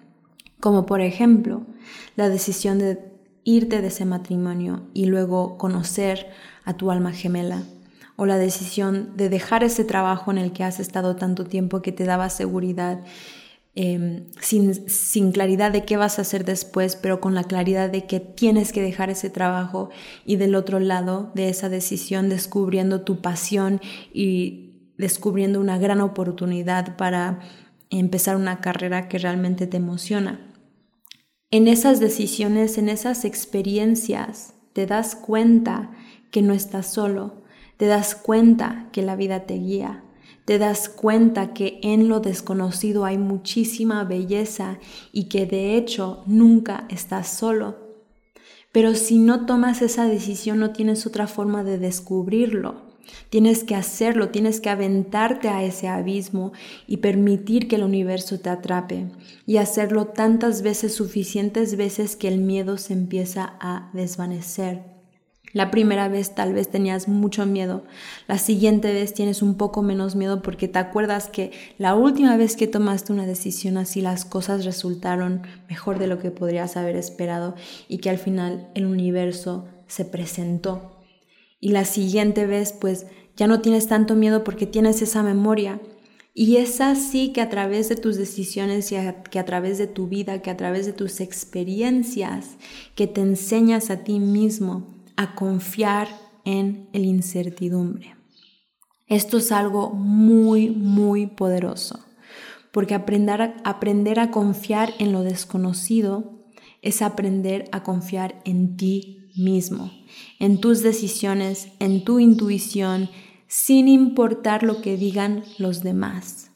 Como 0.64 0.86
por 0.86 1.02
ejemplo, 1.02 1.60
la 2.16 2.30
decisión 2.30 2.78
de 2.78 2.98
irte 3.44 3.82
de 3.82 3.88
ese 3.88 4.06
matrimonio 4.06 4.84
y 4.94 5.04
luego 5.04 5.58
conocer 5.58 6.28
a 6.64 6.72
tu 6.72 6.90
alma 6.90 7.12
gemela 7.12 7.64
o 8.16 8.24
la 8.24 8.38
decisión 8.38 9.14
de 9.14 9.28
dejar 9.28 9.62
ese 9.62 9.84
trabajo 9.84 10.30
en 10.30 10.38
el 10.38 10.52
que 10.52 10.64
has 10.64 10.80
estado 10.80 11.16
tanto 11.16 11.44
tiempo 11.44 11.82
que 11.82 11.92
te 11.92 12.04
daba 12.04 12.30
seguridad, 12.30 13.00
em, 13.74 14.24
sin, 14.40 14.88
sin, 14.88 15.32
claridad 15.32 15.70
de 15.70 15.84
qué 15.84 15.98
vas 15.98 16.18
a 16.18 16.22
hacer 16.22 16.46
después, 16.46 16.96
pero 16.96 17.20
con 17.20 17.34
la 17.34 17.44
claridad 17.44 17.90
de 17.90 18.06
que 18.06 18.18
tienes 18.20 18.72
que 18.72 18.80
dejar 18.80 19.10
ese 19.10 19.28
trabajo 19.28 19.90
y 20.24 20.36
del 20.36 20.54
otro 20.54 20.80
lado 20.80 21.30
de 21.34 21.50
esa 21.50 21.68
decisión 21.68 22.30
descubriendo 22.30 23.02
tu 23.02 23.20
pasión 23.20 23.82
y 24.14 24.92
descubriendo 24.96 25.60
una 25.60 25.76
gran 25.76 26.00
oportunidad 26.00 26.96
para 26.96 27.40
empezar 27.90 28.36
una 28.36 28.62
carrera 28.62 29.08
que 29.08 29.18
realmente 29.18 29.66
te 29.66 29.76
emociona 29.76 30.52
en 31.54 31.68
esas 31.68 32.00
decisiones, 32.00 32.78
en 32.78 32.88
esas 32.88 33.24
experiencias, 33.24 34.54
te 34.72 34.86
das 34.86 35.14
cuenta 35.14 35.92
que 36.32 36.42
no 36.42 36.52
estás 36.52 36.92
solo, 36.92 37.44
te 37.76 37.86
das 37.86 38.16
cuenta 38.16 38.88
que 38.90 39.02
la 39.02 39.14
vida 39.14 39.46
te 39.46 39.54
guía, 39.54 40.02
te 40.46 40.58
das 40.58 40.88
cuenta 40.88 41.54
que 41.54 41.78
en 41.84 42.08
lo 42.08 42.18
desconocido 42.18 43.04
hay 43.04 43.18
muchísima 43.18 44.02
belleza 44.02 44.80
y 45.12 45.28
que 45.28 45.46
de 45.46 45.76
hecho 45.76 46.24
nunca 46.26 46.86
estás 46.88 47.28
solo. 47.28 47.76
Pero 48.72 48.96
si 48.96 49.20
no 49.20 49.46
tomas 49.46 49.80
esa 49.80 50.06
decisión 50.06 50.58
no 50.58 50.72
tienes 50.72 51.06
otra 51.06 51.28
forma 51.28 51.62
de 51.62 51.78
descubrirlo. 51.78 52.93
Tienes 53.30 53.64
que 53.64 53.74
hacerlo, 53.74 54.28
tienes 54.28 54.60
que 54.60 54.70
aventarte 54.70 55.48
a 55.48 55.62
ese 55.62 55.88
abismo 55.88 56.52
y 56.86 56.98
permitir 56.98 57.68
que 57.68 57.76
el 57.76 57.82
universo 57.82 58.38
te 58.40 58.50
atrape 58.50 59.06
y 59.46 59.56
hacerlo 59.56 60.06
tantas 60.06 60.62
veces, 60.62 60.94
suficientes 60.94 61.76
veces 61.76 62.16
que 62.16 62.28
el 62.28 62.38
miedo 62.38 62.78
se 62.78 62.92
empieza 62.92 63.54
a 63.60 63.90
desvanecer. 63.92 64.94
La 65.54 65.70
primera 65.70 66.08
vez 66.08 66.34
tal 66.34 66.52
vez 66.52 66.68
tenías 66.68 67.06
mucho 67.06 67.46
miedo, 67.46 67.84
la 68.26 68.38
siguiente 68.38 68.92
vez 68.92 69.14
tienes 69.14 69.40
un 69.40 69.54
poco 69.54 69.82
menos 69.82 70.16
miedo 70.16 70.42
porque 70.42 70.66
te 70.66 70.80
acuerdas 70.80 71.28
que 71.28 71.52
la 71.78 71.94
última 71.94 72.36
vez 72.36 72.56
que 72.56 72.66
tomaste 72.66 73.12
una 73.12 73.24
decisión 73.24 73.76
así 73.76 74.00
las 74.00 74.24
cosas 74.24 74.64
resultaron 74.64 75.42
mejor 75.68 76.00
de 76.00 76.08
lo 76.08 76.18
que 76.18 76.32
podrías 76.32 76.76
haber 76.76 76.96
esperado 76.96 77.54
y 77.88 77.98
que 77.98 78.10
al 78.10 78.18
final 78.18 78.68
el 78.74 78.84
universo 78.84 79.66
se 79.86 80.04
presentó 80.04 80.93
y 81.64 81.70
la 81.70 81.86
siguiente 81.86 82.44
vez 82.44 82.74
pues 82.78 83.06
ya 83.38 83.46
no 83.46 83.62
tienes 83.62 83.88
tanto 83.88 84.16
miedo 84.16 84.44
porque 84.44 84.66
tienes 84.66 85.00
esa 85.00 85.22
memoria. 85.22 85.80
Y 86.34 86.56
es 86.56 86.82
así 86.82 87.32
que 87.32 87.40
a 87.40 87.48
través 87.48 87.88
de 87.88 87.96
tus 87.96 88.16
decisiones 88.18 88.92
y 88.92 88.96
que 89.30 89.38
a 89.38 89.44
través 89.46 89.78
de 89.78 89.86
tu 89.86 90.06
vida, 90.06 90.42
que 90.42 90.50
a 90.50 90.58
través 90.58 90.84
de 90.84 90.92
tus 90.92 91.20
experiencias, 91.20 92.58
que 92.94 93.06
te 93.06 93.22
enseñas 93.22 93.88
a 93.88 94.04
ti 94.04 94.20
mismo 94.20 94.94
a 95.16 95.34
confiar 95.34 96.08
en 96.44 96.90
el 96.92 97.06
incertidumbre. 97.06 98.14
Esto 99.06 99.38
es 99.38 99.50
algo 99.50 99.88
muy, 99.88 100.68
muy 100.68 101.28
poderoso, 101.28 102.04
porque 102.72 102.92
aprender 102.92 103.40
a, 103.40 103.56
aprender 103.64 104.20
a 104.20 104.30
confiar 104.30 104.92
en 104.98 105.12
lo 105.12 105.22
desconocido 105.22 106.44
es 106.82 107.00
aprender 107.00 107.70
a 107.72 107.82
confiar 107.82 108.42
en 108.44 108.76
ti 108.76 109.23
mismo, 109.36 109.92
en 110.38 110.60
tus 110.60 110.82
decisiones, 110.82 111.68
en 111.78 112.04
tu 112.04 112.18
intuición, 112.20 113.10
sin 113.48 113.88
importar 113.88 114.62
lo 114.62 114.80
que 114.80 114.96
digan 114.96 115.44
los 115.58 115.82
demás. 115.82 116.50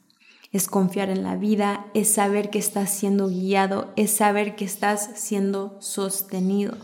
Es 0.51 0.67
confiar 0.67 1.09
en 1.09 1.23
la 1.23 1.35
vida, 1.35 1.85
es 1.93 2.09
saber 2.09 2.49
que 2.49 2.59
estás 2.59 2.91
siendo 2.91 3.27
guiado, 3.27 3.93
es 3.95 4.11
saber 4.11 4.55
que 4.55 4.65
estás 4.65 5.11
siendo 5.15 5.77
sostenido. 5.79 6.75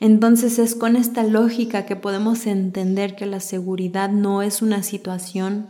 Entonces 0.00 0.58
es 0.58 0.74
con 0.74 0.94
esta 0.94 1.24
lógica 1.24 1.86
que 1.86 1.96
podemos 1.96 2.46
entender 2.46 3.16
que 3.16 3.26
la 3.26 3.40
seguridad 3.40 4.10
no 4.10 4.42
es 4.42 4.62
una 4.62 4.82
situación, 4.82 5.68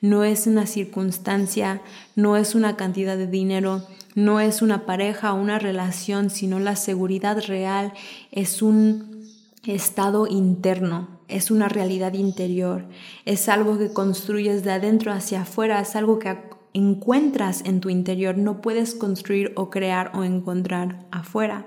no 0.00 0.24
es 0.24 0.46
una 0.46 0.66
circunstancia, 0.66 1.82
no 2.14 2.36
es 2.36 2.54
una 2.54 2.76
cantidad 2.76 3.16
de 3.16 3.26
dinero, 3.26 3.86
no 4.14 4.40
es 4.40 4.62
una 4.62 4.86
pareja 4.86 5.32
o 5.32 5.40
una 5.40 5.58
relación, 5.58 6.30
sino 6.30 6.58
la 6.58 6.76
seguridad 6.76 7.42
real 7.46 7.92
es 8.32 8.62
un 8.62 9.24
estado 9.66 10.26
interno, 10.26 11.20
es 11.28 11.50
una 11.50 11.68
realidad 11.68 12.14
interior, 12.14 12.86
es 13.24 13.48
algo 13.48 13.78
que 13.78 13.92
construyes 13.92 14.64
de 14.64 14.72
adentro 14.72 15.12
hacia 15.12 15.42
afuera, 15.42 15.80
es 15.80 15.96
algo 15.96 16.18
que 16.18 16.36
encuentras 16.72 17.62
en 17.64 17.80
tu 17.80 17.90
interior, 17.90 18.36
no 18.36 18.60
puedes 18.60 18.94
construir 18.94 19.52
o 19.56 19.70
crear 19.70 20.12
o 20.14 20.24
encontrar 20.24 21.06
afuera. 21.10 21.66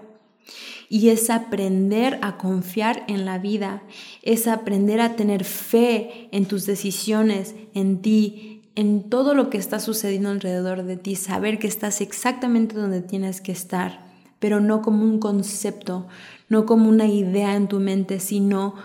Y 0.89 1.09
es 1.09 1.29
aprender 1.29 2.19
a 2.21 2.38
confiar 2.38 3.03
en 3.07 3.25
la 3.25 3.39
vida, 3.39 3.83
es 4.21 4.47
aprender 4.47 5.01
a 5.01 5.15
tener 5.15 5.43
fe 5.43 6.27
en 6.31 6.45
tus 6.45 6.65
decisiones, 6.65 7.55
en 7.73 8.01
ti, 8.01 8.52
en 8.75 9.09
todo 9.09 9.33
lo 9.33 9.49
que 9.49 9.57
está 9.57 9.79
sucediendo 9.79 10.29
alrededor 10.29 10.83
de 10.83 10.97
ti, 10.97 11.15
saber 11.15 11.59
que 11.59 11.67
estás 11.67 12.01
exactamente 12.01 12.75
donde 12.75 13.01
tienes 13.01 13.41
que 13.41 13.51
estar, 13.51 14.05
pero 14.39 14.59
no 14.59 14.81
como 14.81 15.03
un 15.03 15.19
concepto, 15.19 16.07
no 16.49 16.65
como 16.65 16.89
una 16.89 17.07
idea 17.07 17.55
en 17.55 17.67
tu 17.67 17.79
mente, 17.79 18.19
sino 18.19 18.75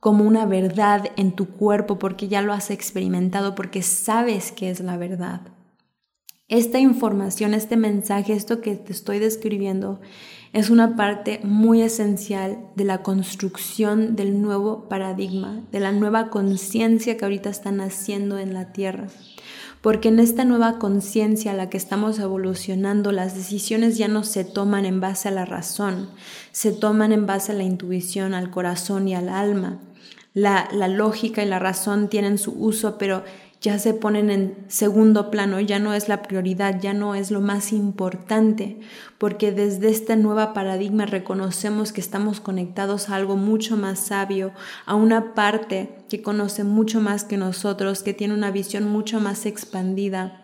como 0.00 0.24
una 0.24 0.46
verdad 0.46 1.04
en 1.16 1.32
tu 1.32 1.46
cuerpo 1.46 1.98
porque 1.98 2.28
ya 2.28 2.42
lo 2.42 2.52
has 2.52 2.70
experimentado, 2.70 3.54
porque 3.54 3.82
sabes 3.82 4.50
que 4.50 4.70
es 4.70 4.80
la 4.80 4.96
verdad. 4.96 5.42
Esta 6.48 6.80
información, 6.80 7.54
este 7.54 7.76
mensaje, 7.76 8.32
esto 8.32 8.60
que 8.60 8.74
te 8.74 8.92
estoy 8.92 9.20
describiendo, 9.20 10.00
es 10.52 10.68
una 10.68 10.96
parte 10.96 11.40
muy 11.44 11.80
esencial 11.80 12.58
de 12.74 12.84
la 12.84 13.02
construcción 13.02 14.16
del 14.16 14.42
nuevo 14.42 14.88
paradigma, 14.88 15.60
de 15.70 15.78
la 15.78 15.92
nueva 15.92 16.28
conciencia 16.28 17.16
que 17.16 17.24
ahorita 17.24 17.50
está 17.50 17.70
naciendo 17.70 18.38
en 18.38 18.52
la 18.52 18.72
Tierra. 18.72 19.06
Porque 19.80 20.08
en 20.08 20.18
esta 20.18 20.44
nueva 20.44 20.78
conciencia 20.78 21.52
a 21.52 21.54
la 21.54 21.70
que 21.70 21.76
estamos 21.76 22.18
evolucionando, 22.18 23.12
las 23.12 23.34
decisiones 23.34 23.96
ya 23.96 24.08
no 24.08 24.24
se 24.24 24.44
toman 24.44 24.84
en 24.84 25.00
base 25.00 25.28
a 25.28 25.32
la 25.32 25.46
razón, 25.46 26.10
se 26.50 26.72
toman 26.72 27.12
en 27.12 27.26
base 27.26 27.52
a 27.52 27.54
la 27.54 27.62
intuición, 27.62 28.34
al 28.34 28.50
corazón 28.50 29.08
y 29.08 29.14
al 29.14 29.28
alma. 29.28 29.78
La, 30.34 30.68
la 30.72 30.88
lógica 30.88 31.42
y 31.42 31.48
la 31.48 31.58
razón 31.58 32.08
tienen 32.08 32.38
su 32.38 32.52
uso, 32.52 32.98
pero 32.98 33.24
ya 33.60 33.78
se 33.78 33.92
ponen 33.92 34.30
en 34.30 34.56
segundo 34.68 35.30
plano, 35.30 35.60
ya 35.60 35.78
no 35.78 35.92
es 35.92 36.08
la 36.08 36.22
prioridad, 36.22 36.80
ya 36.80 36.94
no 36.94 37.14
es 37.14 37.30
lo 37.30 37.40
más 37.40 37.72
importante, 37.72 38.80
porque 39.18 39.52
desde 39.52 39.90
esta 39.90 40.16
nueva 40.16 40.54
paradigma 40.54 41.04
reconocemos 41.04 41.92
que 41.92 42.00
estamos 42.00 42.40
conectados 42.40 43.10
a 43.10 43.16
algo 43.16 43.36
mucho 43.36 43.76
más 43.76 43.98
sabio, 43.98 44.52
a 44.86 44.94
una 44.94 45.34
parte 45.34 45.90
que 46.08 46.22
conoce 46.22 46.64
mucho 46.64 47.00
más 47.00 47.24
que 47.24 47.36
nosotros, 47.36 48.02
que 48.02 48.14
tiene 48.14 48.32
una 48.32 48.50
visión 48.50 48.88
mucho 48.88 49.20
más 49.20 49.44
expandida 49.44 50.39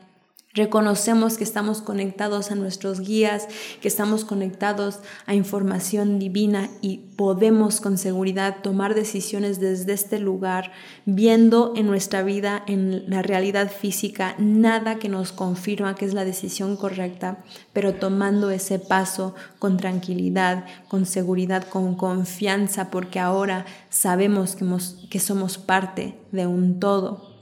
Reconocemos 0.57 1.37
que 1.37 1.45
estamos 1.45 1.83
conectados 1.83 2.51
a 2.51 2.55
nuestros 2.55 3.01
guías, 3.01 3.47
que 3.83 3.89
estamos 3.89 4.25
conectados 4.25 5.01
a 5.27 5.35
información 5.35 6.19
divina 6.19 6.71
y 6.81 7.11
podemos 7.17 7.83
con 7.83 7.99
seguridad 7.99 8.63
tomar 8.63 8.95
decisiones 8.95 9.61
desde 9.61 9.93
este 9.93 10.19
lugar, 10.19 10.73
viendo 11.05 11.75
en 11.77 11.87
nuestra 11.87 12.23
vida, 12.23 12.65
en 12.67 13.05
la 13.07 13.21
realidad 13.21 13.71
física, 13.71 14.35
nada 14.39 14.99
que 14.99 15.11
nos 15.11 15.31
confirma 15.31 15.95
que 15.95 16.07
es 16.07 16.15
la 16.15 16.25
decisión 16.25 16.79
correcta, 16.79 17.45
pero 17.75 17.93
tomando 17.93 18.51
ese 18.51 18.79
paso 18.79 19.35
con 19.59 19.77
tranquilidad, 19.77 20.65
con 20.89 21.05
seguridad, 21.05 21.69
con 21.69 21.97
confianza, 21.97 22.91
porque 22.91 23.21
ahora 23.21 23.67
sabemos 23.91 24.57
que, 24.57 24.65
que 25.11 25.21
somos 25.21 25.59
parte 25.59 26.15
de 26.33 26.47
un 26.47 26.81
todo 26.81 27.36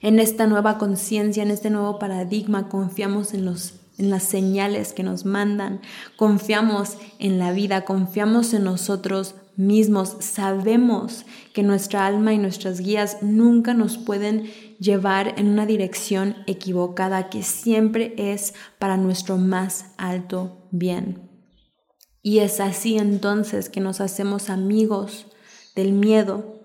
en 0.00 0.18
esta 0.18 0.46
nueva 0.46 0.78
conciencia, 0.78 1.42
en 1.42 1.50
este 1.50 1.70
nuevo 1.70 1.98
paradigma, 1.98 2.68
confiamos 2.68 3.34
en 3.34 3.44
los 3.44 3.74
en 4.00 4.08
las 4.08 4.22
señales 4.22 4.94
que 4.94 5.02
nos 5.02 5.26
mandan, 5.26 5.82
confiamos 6.16 6.96
en 7.18 7.38
la 7.38 7.52
vida, 7.52 7.84
confiamos 7.84 8.54
en 8.54 8.64
nosotros 8.64 9.34
mismos, 9.56 10.16
sabemos 10.20 11.26
que 11.52 11.62
nuestra 11.62 12.06
alma 12.06 12.32
y 12.32 12.38
nuestras 12.38 12.80
guías 12.80 13.18
nunca 13.20 13.74
nos 13.74 13.98
pueden 13.98 14.50
llevar 14.78 15.34
en 15.36 15.48
una 15.48 15.66
dirección 15.66 16.36
equivocada, 16.46 17.28
que 17.28 17.42
siempre 17.42 18.14
es 18.16 18.54
para 18.78 18.96
nuestro 18.96 19.36
más 19.36 19.92
alto 19.98 20.66
bien. 20.70 21.28
Y 22.22 22.38
es 22.38 22.58
así 22.60 22.96
entonces 22.96 23.68
que 23.68 23.80
nos 23.80 24.00
hacemos 24.00 24.48
amigos 24.48 25.26
del 25.76 25.92
miedo, 25.92 26.59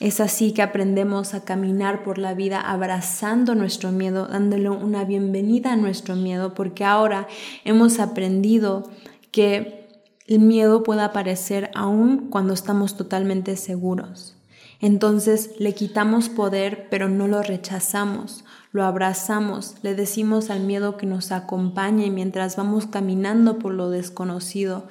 es 0.00 0.18
así 0.18 0.52
que 0.52 0.62
aprendemos 0.62 1.34
a 1.34 1.44
caminar 1.44 2.02
por 2.02 2.16
la 2.16 2.32
vida 2.32 2.58
abrazando 2.58 3.54
nuestro 3.54 3.92
miedo, 3.92 4.26
dándole 4.26 4.70
una 4.70 5.04
bienvenida 5.04 5.74
a 5.74 5.76
nuestro 5.76 6.16
miedo, 6.16 6.54
porque 6.54 6.86
ahora 6.86 7.28
hemos 7.64 8.00
aprendido 8.00 8.90
que 9.30 9.86
el 10.26 10.38
miedo 10.38 10.82
puede 10.82 11.02
aparecer 11.02 11.70
aún 11.74 12.30
cuando 12.30 12.54
estamos 12.54 12.96
totalmente 12.96 13.56
seguros. 13.56 14.36
Entonces 14.80 15.50
le 15.58 15.74
quitamos 15.74 16.30
poder, 16.30 16.86
pero 16.90 17.10
no 17.10 17.28
lo 17.28 17.42
rechazamos, 17.42 18.44
lo 18.72 18.84
abrazamos, 18.84 19.74
le 19.82 19.94
decimos 19.94 20.48
al 20.48 20.60
miedo 20.60 20.96
que 20.96 21.04
nos 21.04 21.30
acompañe 21.30 22.10
mientras 22.10 22.56
vamos 22.56 22.86
caminando 22.86 23.58
por 23.58 23.74
lo 23.74 23.90
desconocido 23.90 24.88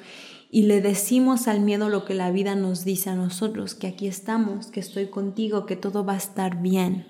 y 0.49 0.63
le 0.63 0.81
decimos 0.81 1.47
al 1.47 1.61
miedo 1.61 1.89
lo 1.89 2.05
que 2.05 2.15
la 2.15 2.31
vida 2.31 2.55
nos 2.55 2.83
dice 2.83 3.11
a 3.11 3.15
nosotros, 3.15 3.75
que 3.75 3.87
aquí 3.87 4.07
estamos, 4.07 4.67
que 4.67 4.79
estoy 4.79 5.07
contigo, 5.07 5.67
que 5.67 5.75
todo 5.75 6.03
va 6.03 6.13
a 6.13 6.17
estar 6.17 6.59
bien. 6.59 7.07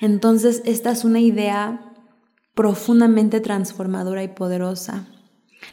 Entonces, 0.00 0.62
esta 0.66 0.90
es 0.90 1.04
una 1.04 1.20
idea 1.20 1.94
profundamente 2.54 3.40
transformadora 3.40 4.22
y 4.22 4.28
poderosa. 4.28 5.08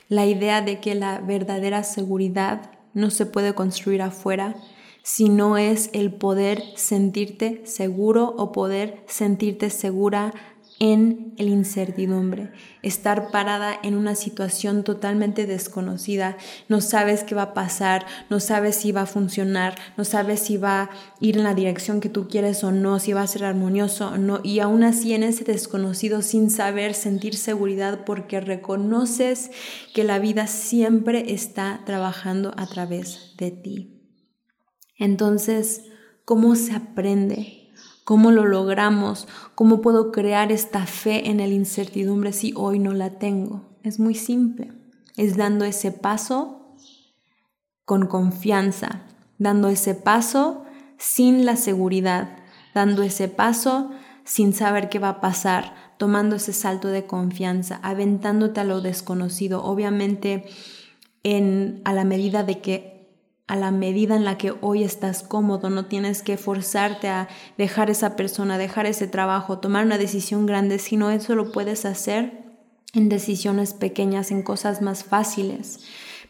La 0.07 0.25
idea 0.25 0.61
de 0.61 0.79
que 0.79 0.95
la 0.95 1.19
verdadera 1.19 1.83
seguridad 1.83 2.71
no 2.93 3.09
se 3.09 3.25
puede 3.25 3.53
construir 3.53 4.01
afuera, 4.01 4.55
sino 5.01 5.57
es 5.57 5.89
el 5.91 6.13
poder 6.13 6.63
sentirte 6.75 7.65
seguro 7.65 8.33
o 8.37 8.53
poder 8.53 9.03
sentirte 9.07 9.69
segura 9.69 10.33
en 10.79 11.33
el 11.37 11.49
incertidumbre, 11.49 12.51
estar 12.81 13.31
parada 13.31 13.77
en 13.83 13.95
una 13.95 14.15
situación 14.15 14.83
totalmente 14.83 15.45
desconocida, 15.45 16.37
no 16.67 16.81
sabes 16.81 17.23
qué 17.23 17.35
va 17.35 17.43
a 17.43 17.53
pasar, 17.53 18.05
no 18.29 18.39
sabes 18.39 18.75
si 18.75 18.91
va 18.91 19.01
a 19.01 19.05
funcionar, 19.05 19.75
no 19.97 20.03
sabes 20.03 20.41
si 20.41 20.57
va 20.57 20.83
a 20.83 20.89
ir 21.19 21.37
en 21.37 21.43
la 21.43 21.53
dirección 21.53 22.01
que 22.01 22.09
tú 22.09 22.27
quieres 22.27 22.63
o 22.63 22.71
no, 22.71 22.99
si 22.99 23.13
va 23.13 23.21
a 23.21 23.27
ser 23.27 23.45
armonioso 23.45 24.09
o 24.09 24.17
no, 24.17 24.41
y 24.43 24.59
aún 24.59 24.83
así 24.83 25.13
en 25.13 25.23
ese 25.23 25.43
desconocido 25.43 26.21
sin 26.21 26.49
saber 26.49 26.93
sentir 26.93 27.35
seguridad 27.35 28.03
porque 28.05 28.41
reconoces 28.41 29.51
que 29.93 30.03
la 30.03 30.19
vida 30.19 30.47
siempre 30.47 31.33
está 31.33 31.81
trabajando 31.85 32.53
a 32.57 32.65
través 32.65 33.35
de 33.37 33.51
ti. 33.51 34.01
Entonces, 34.97 35.83
¿cómo 36.25 36.55
se 36.55 36.73
aprende? 36.73 37.62
¿Cómo 38.03 38.31
lo 38.31 38.45
logramos? 38.45 39.27
¿Cómo 39.55 39.81
puedo 39.81 40.11
crear 40.11 40.51
esta 40.51 40.85
fe 40.85 41.29
en 41.29 41.39
el 41.39 41.53
incertidumbre 41.53 42.33
si 42.33 42.53
hoy 42.55 42.79
no 42.79 42.93
la 42.93 43.11
tengo? 43.11 43.69
Es 43.83 43.99
muy 43.99 44.15
simple. 44.15 44.71
Es 45.15 45.37
dando 45.37 45.63
ese 45.63 45.91
paso 45.91 46.75
con 47.85 48.07
confianza, 48.07 49.03
dando 49.37 49.69
ese 49.69 49.95
paso 49.95 50.65
sin 50.97 51.45
la 51.45 51.55
seguridad, 51.55 52.37
dando 52.73 53.03
ese 53.03 53.27
paso 53.27 53.91
sin 54.25 54.53
saber 54.53 54.89
qué 54.89 54.99
va 54.99 55.09
a 55.09 55.21
pasar, 55.21 55.73
tomando 55.97 56.35
ese 56.35 56.53
salto 56.53 56.87
de 56.89 57.05
confianza, 57.05 57.79
aventándote 57.83 58.59
a 58.59 58.63
lo 58.63 58.81
desconocido, 58.81 59.63
obviamente 59.63 60.45
en, 61.23 61.81
a 61.85 61.93
la 61.93 62.03
medida 62.03 62.43
de 62.43 62.59
que 62.59 62.92
a 63.47 63.55
la 63.55 63.71
medida 63.71 64.15
en 64.15 64.23
la 64.23 64.37
que 64.37 64.53
hoy 64.61 64.83
estás 64.83 65.23
cómodo, 65.23 65.69
no 65.69 65.85
tienes 65.85 66.23
que 66.23 66.37
forzarte 66.37 67.09
a 67.09 67.27
dejar 67.57 67.89
esa 67.89 68.15
persona, 68.15 68.57
dejar 68.57 68.85
ese 68.85 69.07
trabajo, 69.07 69.59
tomar 69.59 69.85
una 69.85 69.97
decisión 69.97 70.45
grande, 70.45 70.79
sino 70.79 71.09
eso 71.09 71.35
lo 71.35 71.51
puedes 71.51 71.85
hacer 71.85 72.43
en 72.93 73.09
decisiones 73.09 73.73
pequeñas, 73.73 74.31
en 74.31 74.43
cosas 74.43 74.81
más 74.81 75.03
fáciles. 75.03 75.79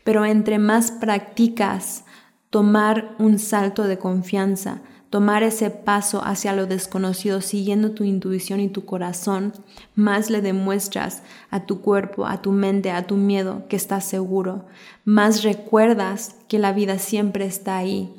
Pero 0.03 0.25
entre 0.25 0.57
más 0.57 0.91
practicas 0.91 2.05
tomar 2.49 3.15
un 3.19 3.39
salto 3.39 3.83
de 3.83 3.97
confianza, 3.97 4.81
tomar 5.13 5.43
ese 5.43 5.69
paso 5.69 6.23
hacia 6.25 6.53
lo 6.53 6.65
desconocido 6.65 7.39
siguiendo 7.39 7.91
tu 7.91 8.03
intuición 8.03 8.59
y 8.59 8.67
tu 8.67 8.83
corazón, 8.83 9.53
más 9.93 10.31
le 10.31 10.41
demuestras 10.41 11.21
a 11.51 11.67
tu 11.67 11.81
cuerpo, 11.81 12.25
a 12.25 12.41
tu 12.41 12.51
mente, 12.51 12.89
a 12.89 13.05
tu 13.05 13.15
miedo 13.15 13.61
que 13.69 13.75
estás 13.75 14.05
seguro, 14.05 14.65
más 15.05 15.43
recuerdas 15.43 16.37
que 16.47 16.57
la 16.57 16.73
vida 16.73 16.97
siempre 16.97 17.45
está 17.45 17.77
ahí. 17.77 18.11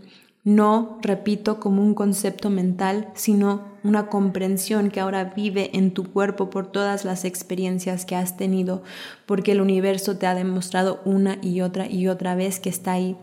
No, 0.44 1.00
repito, 1.02 1.59
como 1.59 1.83
un 1.83 1.94
concepto 1.94 2.48
mental, 2.48 3.09
sino 3.14 3.62
una 3.83 4.07
comprensión 4.07 4.92
que 4.92 5.00
ahora 5.00 5.33
vive 5.35 5.76
en 5.76 5.90
tu 5.90 6.04
cuerpo 6.04 6.48
por 6.48 6.70
todas 6.70 7.04
las 7.04 7.24
experiencias 7.24 8.04
que 8.04 8.14
has 8.14 8.37
tenido, 8.37 8.85
porque 9.26 9.50
el 9.50 9.61
universo 9.61 10.16
te 10.16 10.28
ha 10.28 10.35
demostrado 10.37 11.00
una 11.04 11.38
y 11.42 11.61
otra 11.61 11.88
y 11.90 12.07
otra 12.07 12.37
vez 12.37 12.61
que 12.61 12.68
está 12.68 12.92
ahí 12.92 13.16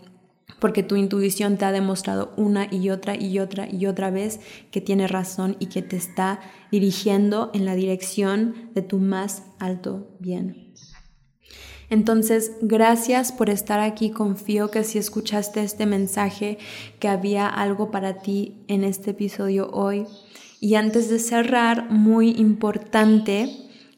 porque 0.60 0.84
tu 0.84 0.96
intuición 0.96 1.58
te 1.58 1.66
ha 1.66 1.72
demostrado 1.72 2.34
una 2.38 2.68
y 2.72 2.90
otra 2.90 3.16
y 3.16 3.40
otra 3.40 3.68
y 3.72 3.86
otra 3.86 4.12
vez 4.12 4.40
que 4.72 4.82
tiene 4.82 5.08
razón 5.08 5.58
y 5.60 5.68
que 5.68 5.82
te 5.82 5.96
está 5.96 6.40
dirigiendo 6.72 7.52
en 7.54 7.66
la 7.66 7.76
dirección 7.76 8.70
de 8.74 8.82
tu 8.82 9.00
más 9.00 9.44
alto 9.60 10.16
bien. 10.20 10.72
Entonces, 11.92 12.54
gracias 12.62 13.34
por 13.34 13.50
estar 13.50 13.82
aquí. 13.82 14.12
Confío 14.12 14.72
que 14.72 14.86
si 14.86 14.98
escuchaste 14.98 15.62
este 15.62 15.86
mensaje, 15.86 16.58
que 17.00 17.10
había 17.10 17.48
algo 17.48 17.92
para 17.92 18.20
ti 18.20 18.64
en 18.70 18.86
este 18.86 19.12
episodio 19.12 19.70
hoy. 19.72 20.06
Y 20.62 20.76
antes 20.76 21.10
de 21.10 21.20
cerrar, 21.20 21.92
muy 21.92 22.30
importante, 22.30 23.50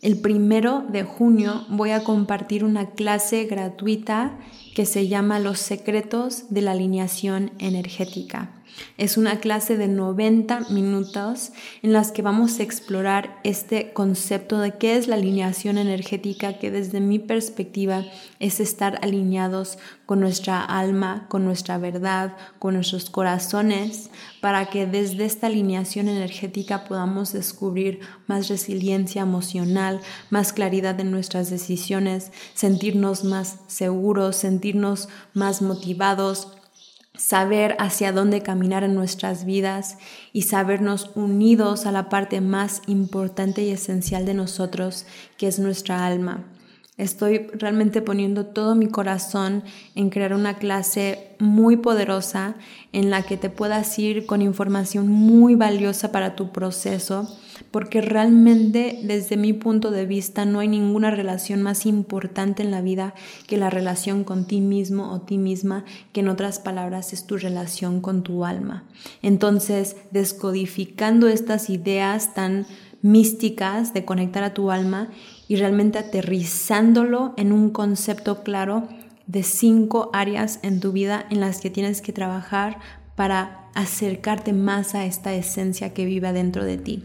el 0.02 0.20
primero 0.20 0.84
de 0.90 1.04
junio 1.04 1.66
voy 1.70 1.92
a 1.92 2.04
compartir 2.04 2.64
una 2.64 2.90
clase 2.92 3.46
gratuita 3.46 4.40
que 4.74 4.86
se 4.86 5.08
llama 5.08 5.40
Los 5.40 5.60
secretos 5.60 6.46
de 6.50 6.62
la 6.62 6.72
alineación 6.72 7.52
energética. 7.60 8.63
Es 8.98 9.18
una 9.18 9.40
clase 9.40 9.78
de 9.78 9.88
90 9.88 10.70
minutos 10.70 11.52
en 11.82 11.94
las 11.94 12.12
que 12.12 12.22
vamos 12.22 12.60
a 12.60 12.64
explorar 12.64 13.40
este 13.44 13.94
concepto 13.94 14.60
de 14.60 14.78
qué 14.78 14.96
es 14.98 15.08
la 15.08 15.16
alineación 15.16 15.78
energética, 15.78 16.60
que 16.60 16.72
desde 16.72 17.00
mi 17.00 17.20
perspectiva 17.20 18.06
es 18.40 18.60
estar 18.60 19.00
alineados 19.02 19.78
con 20.06 20.20
nuestra 20.20 20.64
alma, 20.64 21.28
con 21.30 21.46
nuestra 21.46 21.78
verdad, 21.78 22.36
con 22.60 22.74
nuestros 22.76 23.10
corazones, 23.10 24.10
para 24.42 24.68
que 24.68 24.86
desde 24.86 25.26
esta 25.26 25.48
alineación 25.48 26.08
energética 26.08 26.86
podamos 26.86 27.34
descubrir 27.34 28.02
más 28.28 28.50
resiliencia 28.50 29.22
emocional, 29.22 30.02
más 30.30 30.54
claridad 30.54 31.00
en 31.00 31.12
nuestras 31.12 31.50
decisiones, 31.50 32.32
sentirnos 32.54 33.24
más 33.24 33.60
seguros, 33.68 34.36
sentirnos 34.36 35.10
más 35.34 35.62
motivados, 35.62 36.50
saber 37.16 37.76
hacia 37.80 38.12
dónde 38.12 38.42
caminar 38.42 38.84
en 38.84 38.96
nuestras 38.96 39.46
vidas 39.46 39.98
y 40.32 40.44
sabernos 40.44 41.12
unidos 41.16 41.86
a 41.86 41.92
la 41.92 42.10
parte 42.10 42.42
más 42.42 42.82
importante 42.88 43.64
y 43.64 43.70
esencial 43.70 44.26
de 44.26 44.34
nosotros, 44.34 45.06
que 45.38 45.48
es 45.48 45.60
nuestra 45.60 46.06
alma. 46.06 46.46
Estoy 46.98 47.48
realmente 47.54 48.04
poniendo 48.04 48.46
todo 48.46 48.76
mi 48.76 48.88
corazón 48.88 49.64
en 49.96 50.12
crear 50.12 50.34
una 50.34 50.58
clase 50.58 51.36
muy 51.40 51.78
poderosa 51.78 52.56
en 52.92 53.10
la 53.10 53.24
que 53.24 53.36
te 53.36 53.50
puedas 53.50 53.98
ir 53.98 54.28
con 54.28 54.44
información 54.44 55.08
muy 55.08 55.56
valiosa 55.56 56.12
para 56.12 56.36
tu 56.36 56.52
proceso, 56.52 57.36
porque 57.72 58.02
realmente 58.02 59.00
desde 59.04 59.38
mi 59.38 59.54
punto 59.54 59.92
de 59.92 60.06
vista 60.06 60.46
no 60.46 60.60
hay 60.60 60.68
ninguna 60.68 61.12
relación 61.12 61.62
más 61.62 61.86
importante 61.86 62.64
en 62.64 62.72
la 62.72 62.82
vida 62.82 63.14
que 63.48 63.58
la 63.58 63.70
relación 63.70 64.24
con 64.24 64.46
ti 64.46 64.62
mismo 64.62 65.12
o 65.12 65.22
ti 65.22 65.38
misma, 65.38 65.86
que 66.12 66.22
en 66.22 66.30
otras 66.30 66.60
palabras 66.60 67.14
es 67.14 67.26
tu 67.26 67.38
relación 67.38 68.02
con 68.02 68.24
tu 68.24 68.46
alma. 68.46 68.84
Entonces, 69.22 69.96
descodificando 70.12 71.28
estas 71.28 71.70
ideas 71.70 72.34
tan 72.34 72.66
místicas 73.02 73.94
de 73.94 74.06
conectar 74.06 74.44
a 74.44 74.54
tu 74.54 74.72
alma 74.72 75.10
y 75.48 75.58
realmente 75.58 76.00
aterrizándolo 76.00 77.34
en 77.38 77.52
un 77.52 77.70
concepto 77.70 78.44
claro 78.44 78.88
de 79.28 79.44
cinco 79.44 80.10
áreas 80.14 80.60
en 80.64 80.80
tu 80.80 80.92
vida 80.92 81.26
en 81.30 81.40
las 81.40 81.60
que 81.60 81.70
tienes 81.70 82.02
que 82.02 82.14
trabajar 82.14 82.80
para 83.16 83.70
acercarte 83.76 84.54
más 84.54 84.96
a 84.96 85.06
esta 85.06 85.34
esencia 85.34 85.94
que 85.94 86.06
vive 86.06 86.32
dentro 86.34 86.64
de 86.64 86.78
ti. 86.78 87.04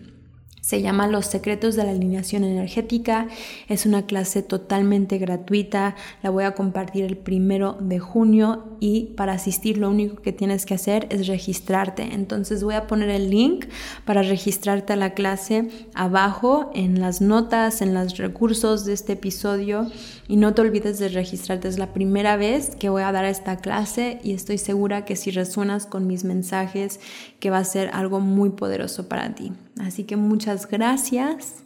Se 0.69 0.83
llama 0.83 1.09
Los 1.09 1.25
secretos 1.25 1.77
de 1.77 1.85
la 1.85 1.93
alineación 1.93 2.45
energética. 2.45 3.27
Es 3.71 3.87
una 3.87 4.05
clase 4.05 4.43
totalmente 4.43 5.17
gratuita. 5.17 5.97
La 6.23 6.29
voy 6.29 6.45
a 6.45 6.53
compartir 6.53 7.07
el 7.07 7.17
primero 7.17 7.79
de 7.81 7.99
junio 7.99 8.77
y 8.79 9.15
para 9.17 9.33
asistir 9.33 9.79
lo 9.79 9.89
único 9.89 10.21
que 10.21 10.35
tienes 10.35 10.67
que 10.67 10.75
hacer 10.75 11.07
es 11.09 11.27
registrarte. 11.27 12.03
Entonces 12.13 12.63
voy 12.63 12.75
a 12.75 12.87
poner 12.87 13.09
el 13.09 13.31
link 13.31 13.65
para 14.05 14.21
registrarte 14.21 14.93
a 14.93 14.97
la 14.97 15.15
clase 15.15 15.71
abajo 15.95 16.71
en 16.75 17.01
las 17.01 17.23
notas, 17.23 17.81
en 17.81 17.95
los 17.95 18.19
recursos 18.19 18.85
de 18.85 18.93
este 18.93 19.15
episodio. 19.15 19.91
Y 20.29 20.37
no 20.37 20.53
te 20.53 20.61
olvides 20.61 20.99
de 20.99 21.09
registrarte. 21.09 21.69
Es 21.69 21.79
la 21.79 21.95
primera 21.95 22.37
vez 22.37 22.77
que 22.77 22.91
voy 22.91 23.05
a 23.05 23.13
dar 23.13 23.25
esta 23.25 23.57
clase 23.57 24.21
y 24.23 24.35
estoy 24.35 24.59
segura 24.59 25.07
que 25.07 25.17
si 25.17 25.31
resuenas 25.31 25.87
con 25.87 26.07
mis 26.07 26.25
mensajes, 26.25 27.01
que 27.41 27.49
va 27.49 27.57
a 27.57 27.65
ser 27.65 27.89
algo 27.95 28.21
muy 28.21 28.51
poderoso 28.51 29.09
para 29.09 29.35
ti. 29.35 29.55
Así 29.81 30.05
que 30.05 30.17
muchas 30.17 30.69
gracias. 30.69 31.65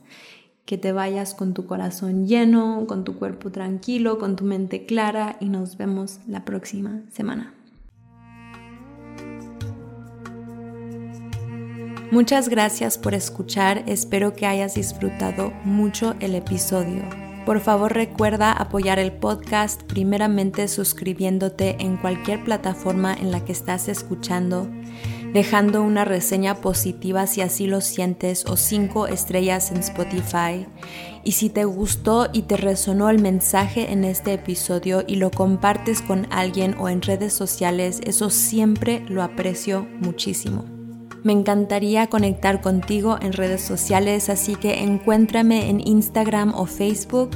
Que 0.65 0.79
te 0.79 0.93
vayas 0.93 1.35
con 1.35 1.55
tu 1.55 1.67
corazón 1.67 2.27
lleno, 2.27 2.87
con 2.87 3.05
tu 3.05 3.19
cuerpo 3.19 3.51
tranquilo, 3.51 4.19
con 4.19 4.37
tu 4.37 4.45
mente 4.45 4.87
clara 4.87 5.37
y 5.41 5.49
nos 5.49 5.77
vemos 5.77 6.21
la 6.27 6.45
próxima 6.45 7.03
semana. 7.11 7.53
Muchas 12.13 12.51
gracias 12.51 12.99
por 12.99 13.15
escuchar, 13.15 13.85
espero 13.87 14.35
que 14.35 14.45
hayas 14.45 14.75
disfrutado 14.75 15.51
mucho 15.65 16.15
el 16.21 16.35
episodio. 16.35 17.03
Por 17.47 17.59
favor 17.59 17.95
recuerda 17.95 18.53
apoyar 18.53 18.99
el 18.99 19.13
podcast 19.13 19.83
primeramente 19.85 20.69
suscribiéndote 20.69 21.77
en 21.81 21.97
cualquier 21.97 22.45
plataforma 22.45 23.15
en 23.15 23.33
la 23.33 23.45
que 23.47 23.53
estás 23.53 23.89
escuchando 23.89 24.69
dejando 25.33 25.83
una 25.83 26.05
reseña 26.05 26.57
positiva 26.57 27.27
si 27.27 27.41
así 27.41 27.67
lo 27.67 27.81
sientes 27.81 28.45
o 28.47 28.57
cinco 28.57 29.07
estrellas 29.07 29.71
en 29.71 29.79
Spotify. 29.79 30.67
Y 31.25 31.33
si 31.33 31.51
te 31.51 31.65
gustó 31.65 32.29
y 32.33 32.43
te 32.43 32.57
resonó 32.57 33.09
el 33.09 33.21
mensaje 33.21 33.93
en 33.93 34.05
este 34.05 34.33
episodio 34.33 35.05
y 35.07 35.17
lo 35.17 35.31
compartes 35.31 36.03
con 36.03 36.27
alguien 36.31 36.75
o 36.79 36.89
en 36.89 37.03
redes 37.03 37.33
sociales, 37.33 38.01
eso 38.05 38.29
siempre 38.29 39.05
lo 39.09 39.23
aprecio 39.23 39.87
muchísimo. 40.01 40.82
Me 41.23 41.33
encantaría 41.33 42.09
conectar 42.09 42.61
contigo 42.61 43.17
en 43.21 43.33
redes 43.33 43.63
sociales, 43.63 44.29
así 44.29 44.57
que 44.57 44.83
encuéntrame 44.83 45.71
en 45.71 45.81
Instagram 45.87 46.53
o 46.55 46.67
Facebook. 46.67 47.31